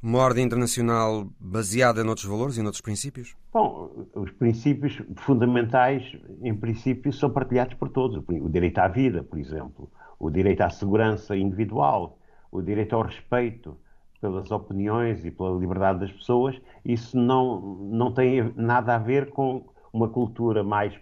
[0.03, 3.37] Uma ordem internacional baseada noutros valores e noutros princípios?
[3.53, 6.03] Bom, os princípios fundamentais,
[6.43, 8.25] em princípio, são partilhados por todos.
[8.27, 12.19] O direito à vida, por exemplo, o direito à segurança individual,
[12.51, 13.77] o direito ao respeito
[14.23, 16.59] pelas opiniões e pela liberdade das pessoas.
[16.83, 20.95] Isso não, não tem nada a ver com uma cultura mais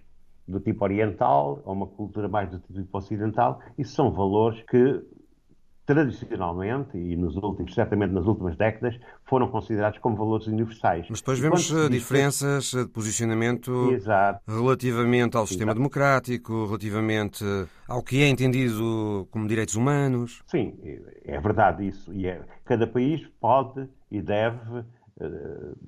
[0.46, 3.60] do tipo oriental ou uma cultura mais do tipo ocidental.
[3.76, 5.04] Isso são valores que
[5.88, 11.06] tradicionalmente e nos últimos, certamente nas últimas décadas, foram considerados como valores universais.
[11.08, 14.42] Mas depois vemos eh, diferenças eh, de posicionamento Exato.
[14.46, 15.78] relativamente ao sistema Exato.
[15.80, 17.42] democrático, relativamente
[17.88, 20.42] ao que é entendido como direitos humanos.
[20.44, 20.74] Sim,
[21.24, 22.12] é verdade isso.
[22.12, 24.84] E é, cada país pode e deve uh,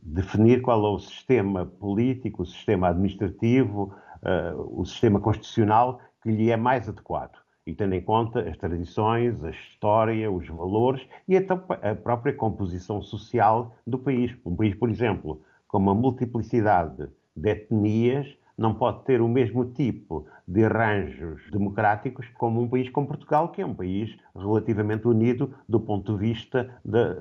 [0.02, 6.50] definir qual é o sistema político, o sistema administrativo, uh, o sistema constitucional que lhe
[6.50, 7.39] é mais adequado
[7.70, 13.76] e tendo em conta as tradições, a história, os valores e a própria composição social
[13.86, 14.36] do país.
[14.44, 18.26] Um país, por exemplo, com uma multiplicidade de etnias,
[18.58, 23.62] não pode ter o mesmo tipo de arranjos democráticos como um país como Portugal, que
[23.62, 27.14] é um país relativamente unido do ponto de vista da,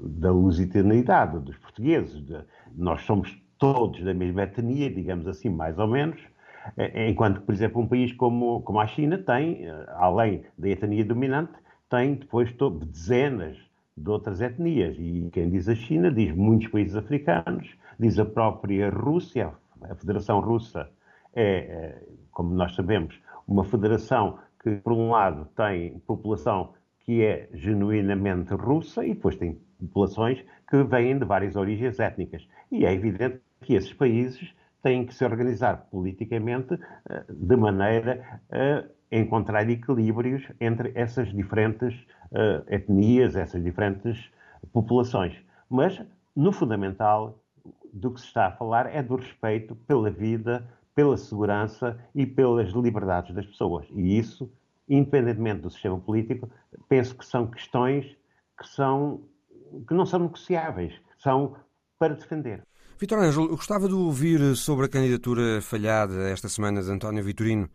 [0.00, 2.24] da dos portugueses.
[2.24, 2.38] De,
[2.76, 6.20] nós somos todos da mesma etnia, digamos assim, mais ou menos,
[7.08, 11.04] enquanto que, por exemplo, um país como, como a China tem, eh, além da etnia
[11.04, 11.52] dominante,
[11.90, 12.54] tem depois
[12.86, 13.58] dezenas
[13.96, 14.96] de outras etnias.
[14.98, 19.52] E quem diz a China diz muitos países africanos, diz a própria Rússia,
[19.82, 20.88] a Federação Russa
[21.34, 27.48] é, é, como nós sabemos, uma federação que, por um lado, tem população que é
[27.52, 32.46] genuinamente russa e depois tem populações que vêm de várias origens étnicas.
[32.70, 36.78] E é evidente que esses países têm que se organizar politicamente
[37.08, 38.84] eh, de maneira a
[39.16, 41.94] encontrar equilíbrios entre essas diferentes
[42.32, 44.30] uh, etnias, essas diferentes
[44.72, 45.36] populações.
[45.68, 46.02] Mas,
[46.34, 47.38] no fundamental,
[47.92, 52.70] do que se está a falar é do respeito pela vida, pela segurança e pelas
[52.70, 53.86] liberdades das pessoas.
[53.90, 54.50] E isso,
[54.88, 56.50] independentemente do sistema político,
[56.88, 58.06] penso que são questões
[58.58, 59.22] que, são,
[59.86, 61.54] que não são negociáveis, são
[61.98, 62.62] para defender.
[63.02, 67.68] Vitor Ângelo, gostava de ouvir sobre a candidatura falhada esta semana de António Vitorino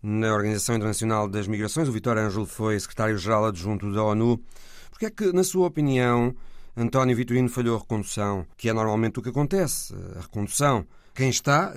[0.00, 1.88] na Organização Internacional das Migrações.
[1.88, 4.40] O Vitor Ângelo foi secretário-geral adjunto da ONU.
[4.88, 6.32] Porque é que, na sua opinião,
[6.76, 10.86] António Vitorino falhou a recondução, que é normalmente o que acontece, a recondução.
[11.12, 11.74] Quem está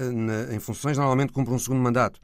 [0.52, 2.20] em funções normalmente cumpre um segundo mandato.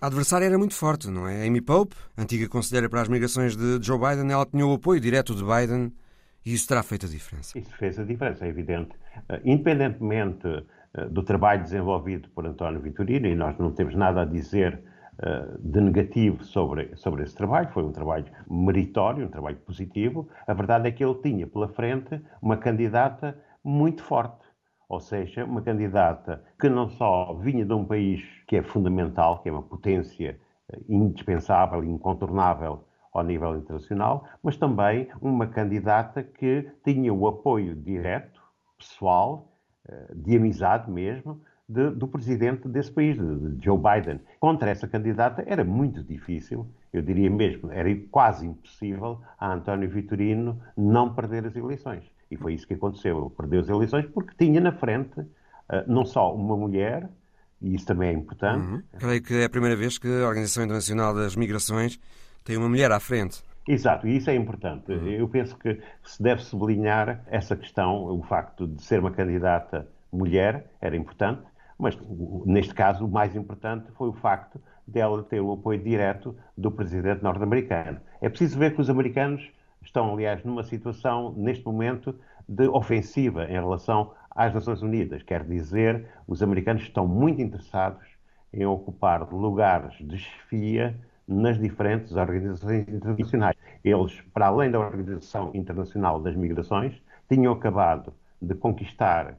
[0.00, 1.46] A adversária era muito forte, não é?
[1.46, 5.34] Amy Pope, antiga conselheira para as migrações de Joe Biden, ela tinha o apoio direto
[5.34, 5.92] de Biden
[6.44, 7.58] e isso terá feito a diferença.
[7.58, 8.92] Isso fez a diferença, é evidente.
[9.30, 14.24] Uh, independentemente uh, do trabalho desenvolvido por António Vitorino, e nós não temos nada a
[14.24, 14.82] dizer
[15.18, 20.52] uh, de negativo sobre, sobre esse trabalho, foi um trabalho meritório, um trabalho positivo, a
[20.52, 24.44] verdade é que ele tinha pela frente uma candidata muito forte.
[24.86, 29.48] Ou seja, uma candidata que não só vinha de um país que é fundamental, que
[29.48, 30.38] é uma potência
[30.88, 32.84] indispensável incontornável
[33.14, 38.42] ao nível internacional, mas também uma candidata que tinha o apoio direto,
[38.76, 39.56] pessoal,
[39.88, 44.20] eh, de amizade mesmo, de, do presidente desse país, de Joe Biden.
[44.40, 50.60] Contra essa candidata era muito difícil, eu diria mesmo, era quase impossível a António Vitorino
[50.76, 52.04] não perder as eleições.
[52.30, 53.18] E foi isso que aconteceu.
[53.18, 55.28] Ele perdeu as eleições porque tinha na frente uh,
[55.86, 57.08] não só uma mulher,
[57.60, 58.66] e isso também é importante.
[58.66, 58.82] Uhum.
[58.98, 61.98] Creio que é a primeira vez que a Organização Internacional das Migrações
[62.44, 63.42] tem uma mulher à frente.
[63.66, 64.92] Exato, e isso é importante.
[64.92, 65.08] Uhum.
[65.08, 70.66] Eu penso que se deve sublinhar essa questão, o facto de ser uma candidata mulher
[70.80, 71.42] era importante,
[71.78, 71.98] mas
[72.44, 77.22] neste caso o mais importante foi o facto dela ter o apoio direto do presidente
[77.22, 78.00] norte-americano.
[78.20, 79.50] É preciso ver que os americanos
[79.82, 82.14] estão, aliás, numa situação, neste momento,
[82.46, 85.22] de ofensiva em relação às Nações Unidas.
[85.22, 88.04] Quer dizer, os americanos estão muito interessados
[88.52, 90.94] em ocupar lugares de chefia
[91.26, 93.56] nas diferentes organizações internacionais.
[93.82, 96.94] Eles, para além da Organização Internacional das Migrações,
[97.28, 99.38] tinham acabado de conquistar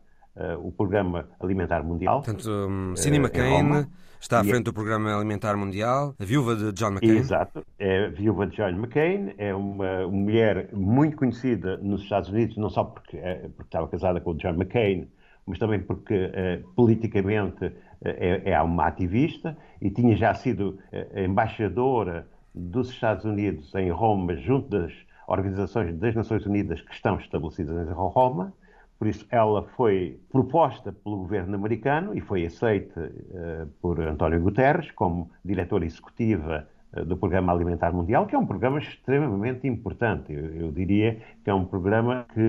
[0.61, 2.21] o Programa Alimentar Mundial.
[2.21, 3.87] Portanto, um, Cindy McCain
[4.19, 7.17] está à frente do Programa Alimentar Mundial, a viúva de John McCain.
[7.17, 12.29] Exato, é a viúva de John McCain, é uma, uma mulher muito conhecida nos Estados
[12.29, 15.07] Unidos, não só porque, é, porque estava casada com o John McCain,
[15.45, 17.71] mas também porque é, politicamente
[18.03, 20.79] é, é, uma ativista e tinha já sido
[21.15, 24.93] embaixadora dos Estados Unidos em Roma, junto das
[25.27, 28.53] organizações das Nações Unidas que estão estabelecidas em Roma.
[28.97, 34.89] Por isso, ela foi proposta pelo governo americano e foi aceita uh, por António Guterres
[34.91, 36.65] como diretora executiva
[36.95, 40.31] uh, do Programa Alimentar Mundial, que é um programa extremamente importante.
[40.31, 42.39] Eu, eu, diria que é um programa que,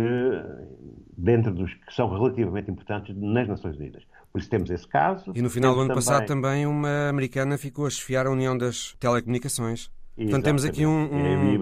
[1.18, 4.06] dentro dos que são relativamente importantes nas Nações Unidas.
[4.36, 5.32] Por isso temos esse caso.
[5.34, 6.04] E no final do ano também...
[6.04, 9.90] passado também uma americana ficou a chefiar a União das Telecomunicações.
[10.14, 11.58] Portanto, temos aqui um, um,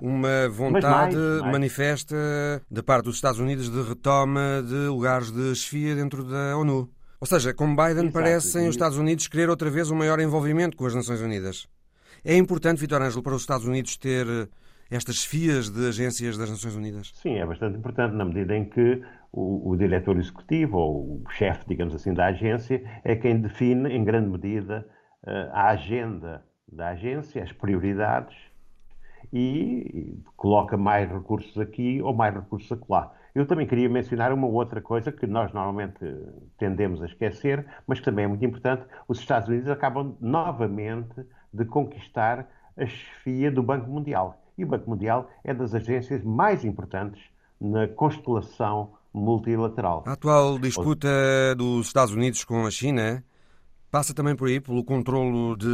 [0.00, 1.52] uma vontade mais, mais.
[1.52, 2.16] manifesta
[2.70, 6.90] da parte dos Estados Unidos de retoma de lugares de chefia dentro da ONU.
[7.20, 8.12] Ou seja, com Biden Exato.
[8.12, 11.68] parecem os Estados Unidos querer outra vez um maior envolvimento com as Nações Unidas.
[12.24, 14.26] É importante, Vitor Ângelo, para os Estados Unidos ter
[14.90, 17.12] estas chefias de agências das Nações Unidas?
[17.14, 19.02] Sim, é bastante importante na medida em que
[19.36, 24.02] o, o diretor executivo ou o chefe, digamos assim, da agência é quem define em
[24.02, 24.88] grande medida
[25.26, 28.36] eh, a agenda da agência, as prioridades
[29.32, 33.12] e, coloca mais recursos aqui ou mais recursos acolá.
[33.34, 36.00] Eu também queria mencionar uma outra coisa que nós normalmente
[36.56, 38.86] tendemos a esquecer, mas que também é muito importante.
[39.06, 44.42] Os Estados Unidos acabam novamente de conquistar a chefia do Banco Mundial.
[44.56, 47.22] E o Banco Mundial é das agências mais importantes
[47.60, 50.04] na constelação multilateral.
[50.06, 51.08] A atual disputa
[51.56, 53.24] dos Estados Unidos com a China
[53.96, 55.66] Passa também por aí, pelo controlo de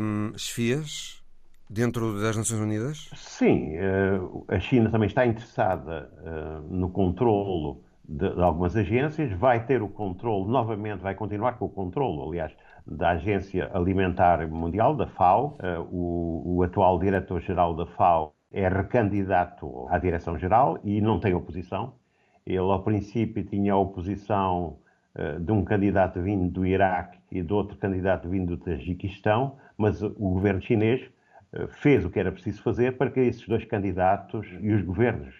[0.00, 1.22] hum, chefias
[1.70, 3.08] dentro das Nações Unidas?
[3.14, 9.82] Sim, eh, a China também está interessada eh, no controlo de, algumas agências, vai ter
[9.82, 12.52] o controle, novamente vai continuar com o controle, aliás,
[12.86, 15.56] da Agência Alimentar Mundial, da FAO.
[15.62, 21.94] Eh, o, o atual diretor-geral da FAO é recandidato à direção-geral e não tem oposição.
[22.46, 24.78] Ele, ao princípio, tinha oposição
[25.16, 30.02] eh, de um candidato vindo do Iraque e de outro candidato vindo do Tajiquistão, mas
[30.02, 31.02] o governo chinês
[31.52, 35.34] eh, fez o que era preciso fazer para que esses dois candidatos e os governos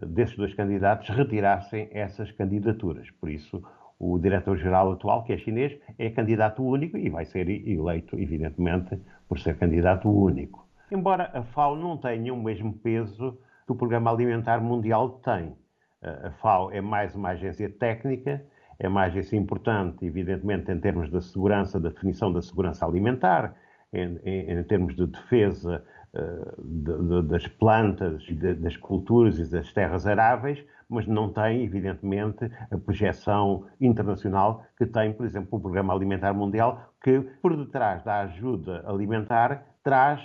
[0.00, 3.10] eh, desses dois candidatos retirassem essas candidaturas.
[3.12, 3.62] Por isso,
[3.98, 8.98] o diretor-geral atual, que é chinês, é candidato único e vai ser eleito, evidentemente,
[9.28, 10.66] por ser candidato único.
[10.90, 15.54] Embora a FAO não tenha o mesmo peso que o Programa Alimentar Mundial tem.
[16.02, 18.44] A FAO é mais uma agência técnica
[18.80, 23.54] é mais isso importante, evidentemente, em termos da segurança, da definição da segurança alimentar,
[23.92, 25.84] em, em, em termos de defesa
[26.14, 31.62] uh, de, de, das plantas, de, das culturas e das terras aráveis, mas não tem,
[31.62, 38.02] evidentemente, a projeção internacional que tem, por exemplo, o Programa Alimentar Mundial, que, por detrás
[38.02, 40.22] da ajuda alimentar, traz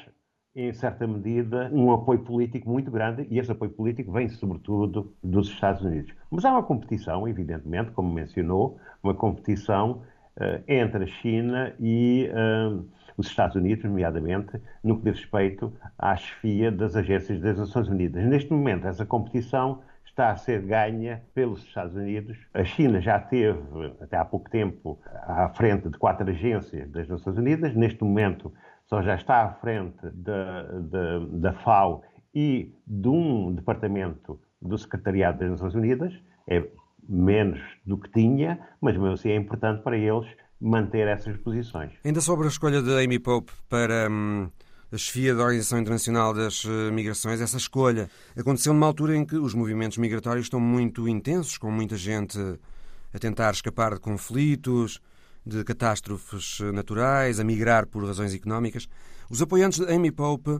[0.56, 5.50] em certa medida, um apoio político muito grande e esse apoio político vem sobretudo dos
[5.50, 6.14] Estados Unidos.
[6.32, 10.02] Mas há uma competição, evidentemente, como mencionou, uma competição
[10.38, 12.88] uh, entre a China e uh,
[13.18, 18.24] os Estados Unidos, nomeadamente, no que diz respeito à chefia das agências das Nações Unidas.
[18.26, 22.38] Neste momento, essa competição está a ser ganha pelos Estados Unidos.
[22.54, 23.60] A China já teve,
[24.00, 24.98] até há pouco tempo,
[25.28, 27.76] à frente de quatro agências das Nações Unidas.
[27.76, 28.54] Neste momento,
[28.88, 35.40] só já está à frente da, da, da FAO e de um departamento do Secretariado
[35.40, 36.14] das Nações Unidas,
[36.50, 36.68] é
[37.08, 40.28] menos do que tinha, mas mesmo assim é importante para eles
[40.60, 41.92] manter essas posições.
[42.04, 44.50] Ainda sobre a escolha de Amy Pope para hum,
[44.92, 49.36] a chefia da Organização Internacional das eh, Migrações, essa escolha aconteceu numa altura em que
[49.36, 52.38] os movimentos migratórios estão muito intensos, com muita gente
[53.14, 55.02] a tentar escapar de conflitos,
[55.46, 58.88] de catástrofes naturais, a migrar por razões económicas,
[59.30, 60.60] os apoiantes de Amy Pope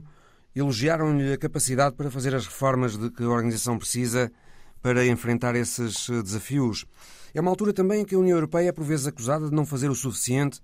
[0.54, 4.32] elogiaram-lhe a capacidade para fazer as reformas de que a organização precisa
[4.80, 6.86] para enfrentar esses desafios.
[7.34, 9.66] É uma altura também em que a União Europeia é por vezes acusada de não
[9.66, 10.60] fazer o suficiente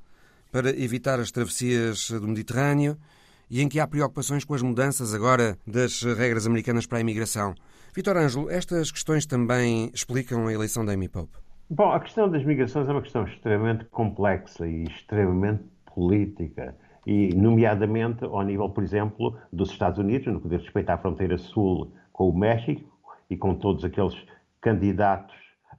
[0.50, 2.96] para evitar as travessias do Mediterrâneo
[3.50, 7.54] e em que há preocupações com as mudanças agora das regras americanas para a imigração.
[7.94, 11.36] Vitor Ângelo, estas questões também explicam a eleição da Amy Pope?
[11.74, 15.64] Bom, a questão das migrações é uma questão extremamente complexa e extremamente
[15.94, 20.98] política, e nomeadamente ao nível, por exemplo, dos Estados Unidos, no que diz respeito à
[20.98, 22.82] fronteira sul com o México
[23.30, 24.14] e com todos aqueles
[24.60, 25.34] candidatos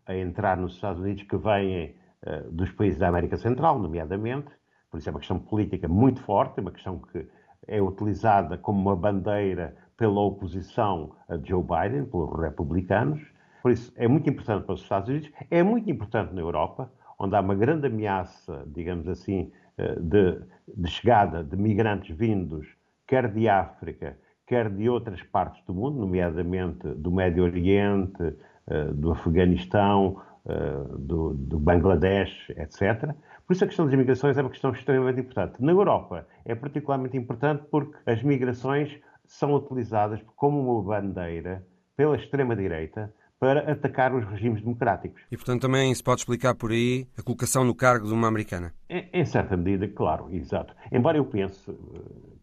[0.08, 4.50] a entrar nos Estados Unidos que vêm uh, dos países da América Central, nomeadamente.
[4.90, 7.24] Por isso é uma questão política muito forte, uma questão que
[7.68, 13.33] é utilizada como uma bandeira pela oposição a Joe Biden, pelos republicanos.
[13.64, 17.34] Por isso, é muito importante para os Estados Unidos, é muito importante na Europa, onde
[17.34, 22.68] há uma grande ameaça, digamos assim, eh, de, de chegada de migrantes vindos,
[23.08, 28.36] quer de África, quer de outras partes do mundo, nomeadamente do Médio Oriente,
[28.68, 33.16] eh, do Afeganistão, eh, do, do Bangladesh, etc.
[33.48, 35.64] Por isso a questão das migrações é uma questão extremamente importante.
[35.64, 43.14] Na Europa é particularmente importante porque as migrações são utilizadas como uma bandeira pela extrema-direita
[43.44, 45.22] para atacar os regimes democráticos.
[45.30, 48.74] E, portanto, também se pode explicar por aí a colocação no cargo de uma americana?
[48.90, 50.74] Em, em certa medida, claro, exato.
[50.90, 51.74] Embora eu pense eh,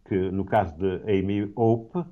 [0.07, 2.05] que no caso de Amy Hope, uh,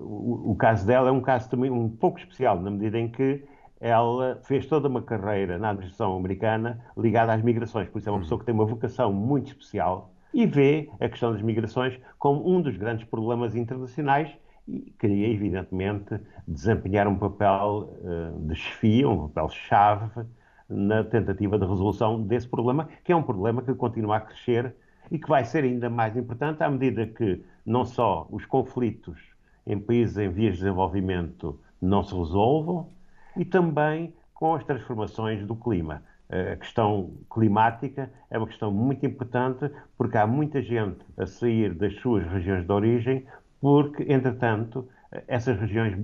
[0.00, 3.44] o, o, caso dela é um caso também um pouco especial, na medida em que
[3.80, 8.20] ela fez toda uma carreira na administração americana ligada às migrações, por isso é uma
[8.20, 12.60] pessoa que tem uma vocação muito especial e vê a questão das migrações como um
[12.60, 14.28] dos grandes problemas internacionais
[14.66, 20.26] e queria, evidentemente, desempenhar um papel uh, de chefia, um papel-chave
[20.68, 24.74] na tentativa de resolução desse problema, que é um problema que continua a crescer
[25.10, 29.18] e que vai ser ainda mais importante à medida que não só os conflitos
[29.66, 32.88] em países em vias de desenvolvimento não se resolvam,
[33.36, 36.02] e também com as transformações do clima.
[36.28, 41.94] A questão climática é uma questão muito importante porque há muita gente a sair das
[42.00, 43.26] suas regiões de origem
[43.60, 44.88] porque, entretanto,
[45.26, 45.98] essas regiões,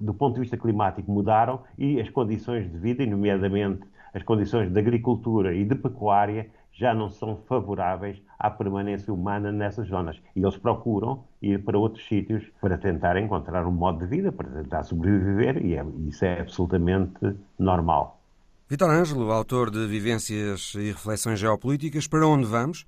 [0.00, 3.82] do ponto de vista climático, mudaram e as condições de vida, e nomeadamente
[4.12, 9.88] as condições de agricultura e de pecuária, já não são favoráveis à permanência humana nessas
[9.88, 10.20] zonas.
[10.34, 14.48] E eles procuram ir para outros sítios para tentar encontrar um modo de vida, para
[14.48, 18.20] tentar sobreviver, e é, isso é absolutamente normal.
[18.68, 22.86] Vitor Ângelo, autor de Vivências e Reflexões Geopolíticas, para onde vamos?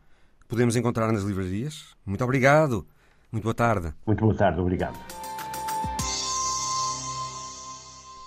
[0.48, 1.94] Podemos encontrar nas livrarias?
[2.04, 2.86] Muito obrigado.
[3.36, 3.92] Muito boa tarde.
[4.06, 4.98] Muito boa tarde, obrigado.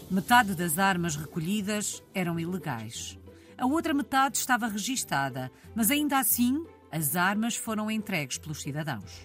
[0.10, 3.18] Metade das armas recolhidas eram ilegais.
[3.58, 9.22] A outra metade estava registada, mas ainda assim as armas foram entregues pelos cidadãos.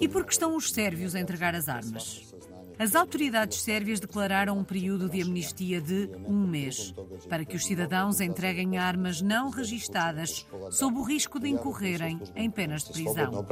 [0.00, 2.33] E por que estão os sérvios a entregar as armas?
[2.78, 6.92] As autoridades sérvias declararam um período de amnistia de um mês
[7.28, 12.84] para que os cidadãos entreguem armas não registadas sob o risco de incorrerem em penas
[12.84, 13.46] de prisão.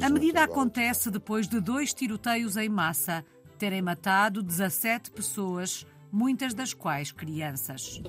[0.00, 3.24] A medida acontece depois de dois tiroteios em massa
[3.58, 8.00] terem matado 17 pessoas, muitas das quais crianças.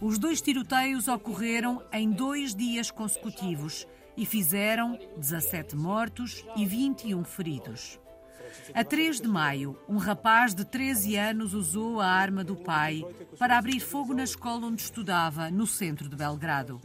[0.00, 3.86] Os dois tiroteios ocorreram em dois dias consecutivos
[4.16, 7.98] e fizeram 17 mortos e 21 feridos.
[8.74, 13.04] A 3 de maio, um rapaz de 13 anos usou a arma do pai
[13.38, 16.80] para abrir fogo na escola onde estudava, no centro de Belgrado.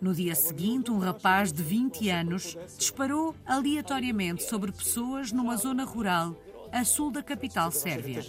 [0.00, 6.36] No dia seguinte, um rapaz de 20 anos disparou aleatoriamente sobre pessoas numa zona rural
[6.70, 8.20] a sul da capital sérvia.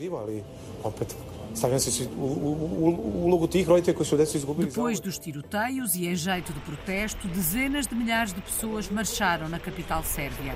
[4.65, 9.59] Depois dos tiroteios e em jeito de protesto, dezenas de milhares de pessoas marcharam na
[9.59, 10.55] capital sérvia.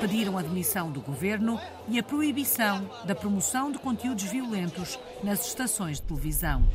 [0.00, 6.00] Pediram a demissão do governo e a proibição da promoção de conteúdos violentos nas estações
[6.00, 6.66] de televisão.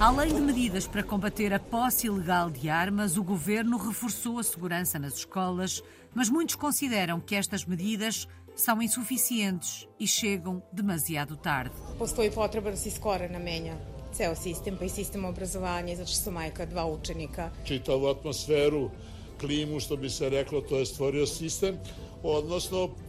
[0.00, 4.98] Além de medidas para combater a posse ilegal de armas, o governo reforçou a segurança
[4.98, 5.80] nas escolas,
[6.14, 11.74] mas muitos consideram que estas medidas são insuficientes e chegam demasiado tarde.
[11.98, 13.76] Postoji potreba da se skora namenja
[14.12, 17.50] ceo sistem, pa i sistem obrazovanja, zato što sam majka dva učenika.
[17.64, 18.90] Čitavu atmosferu,
[19.40, 21.78] klimu, što bi se reklo, to je stvorio sistem.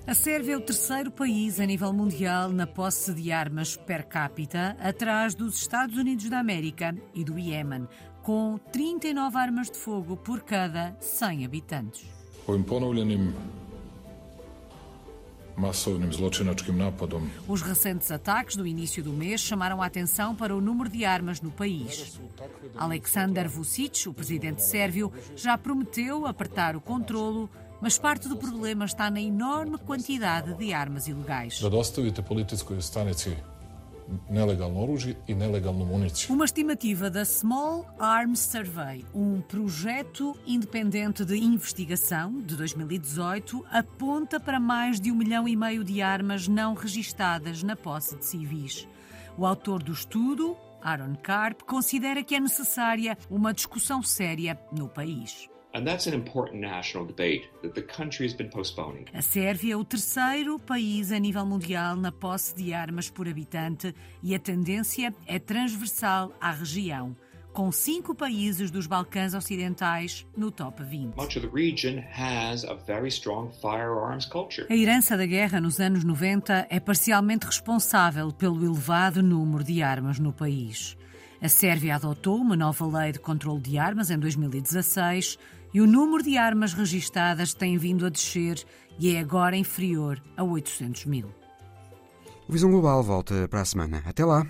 [0.08, 4.76] A Sérvia é o terceiro país a nível mundial na posse de armas per capita,
[4.80, 7.88] atrás dos Estados Unidos da América e do Iêmen,
[8.24, 12.23] com 39 armas de fogo por cada 100 habitantes.
[17.48, 21.40] Os recentes ataques do início do mês chamaram a atenção para o número de armas
[21.42, 22.20] no país.
[22.76, 27.50] Aleksandar Vucic, o presidente sérvio, já prometeu apertar o controlo
[27.84, 31.60] mas parte do problema está na enorme quantidade de armas ilegais.
[31.60, 33.36] Da dostavite policijskoj stanici
[34.30, 36.34] nelegalno oružje i nelegalnu municiju.
[36.34, 44.60] Uma estimativa da Small Arms Survey, um projeto independente de investigação de 2018, aponta para
[44.60, 48.88] mais de um milhão e meio de armas não registadas na posse de civis.
[49.38, 55.53] O autor do estudo, Aaron Karp, considera que é necessária uma discussão séria no país.
[59.12, 63.92] A Sérvia é o terceiro país a nível mundial na posse de armas por habitante
[64.22, 67.16] e a tendência é transversal à região
[67.52, 71.16] com cinco países dos Balcãs Ocidentais no top 20.
[74.70, 80.20] A herança da guerra nos anos 90 é parcialmente responsável pelo elevado número de armas
[80.20, 80.96] no país.
[81.42, 85.38] A Sérvia adotou uma nova lei de controle de armas em 2016
[85.74, 88.64] e o número de armas registadas tem vindo a descer
[89.00, 91.34] e é agora inferior a 800 mil.
[92.48, 94.04] O Visão Global volta para a semana.
[94.06, 94.46] Até lá!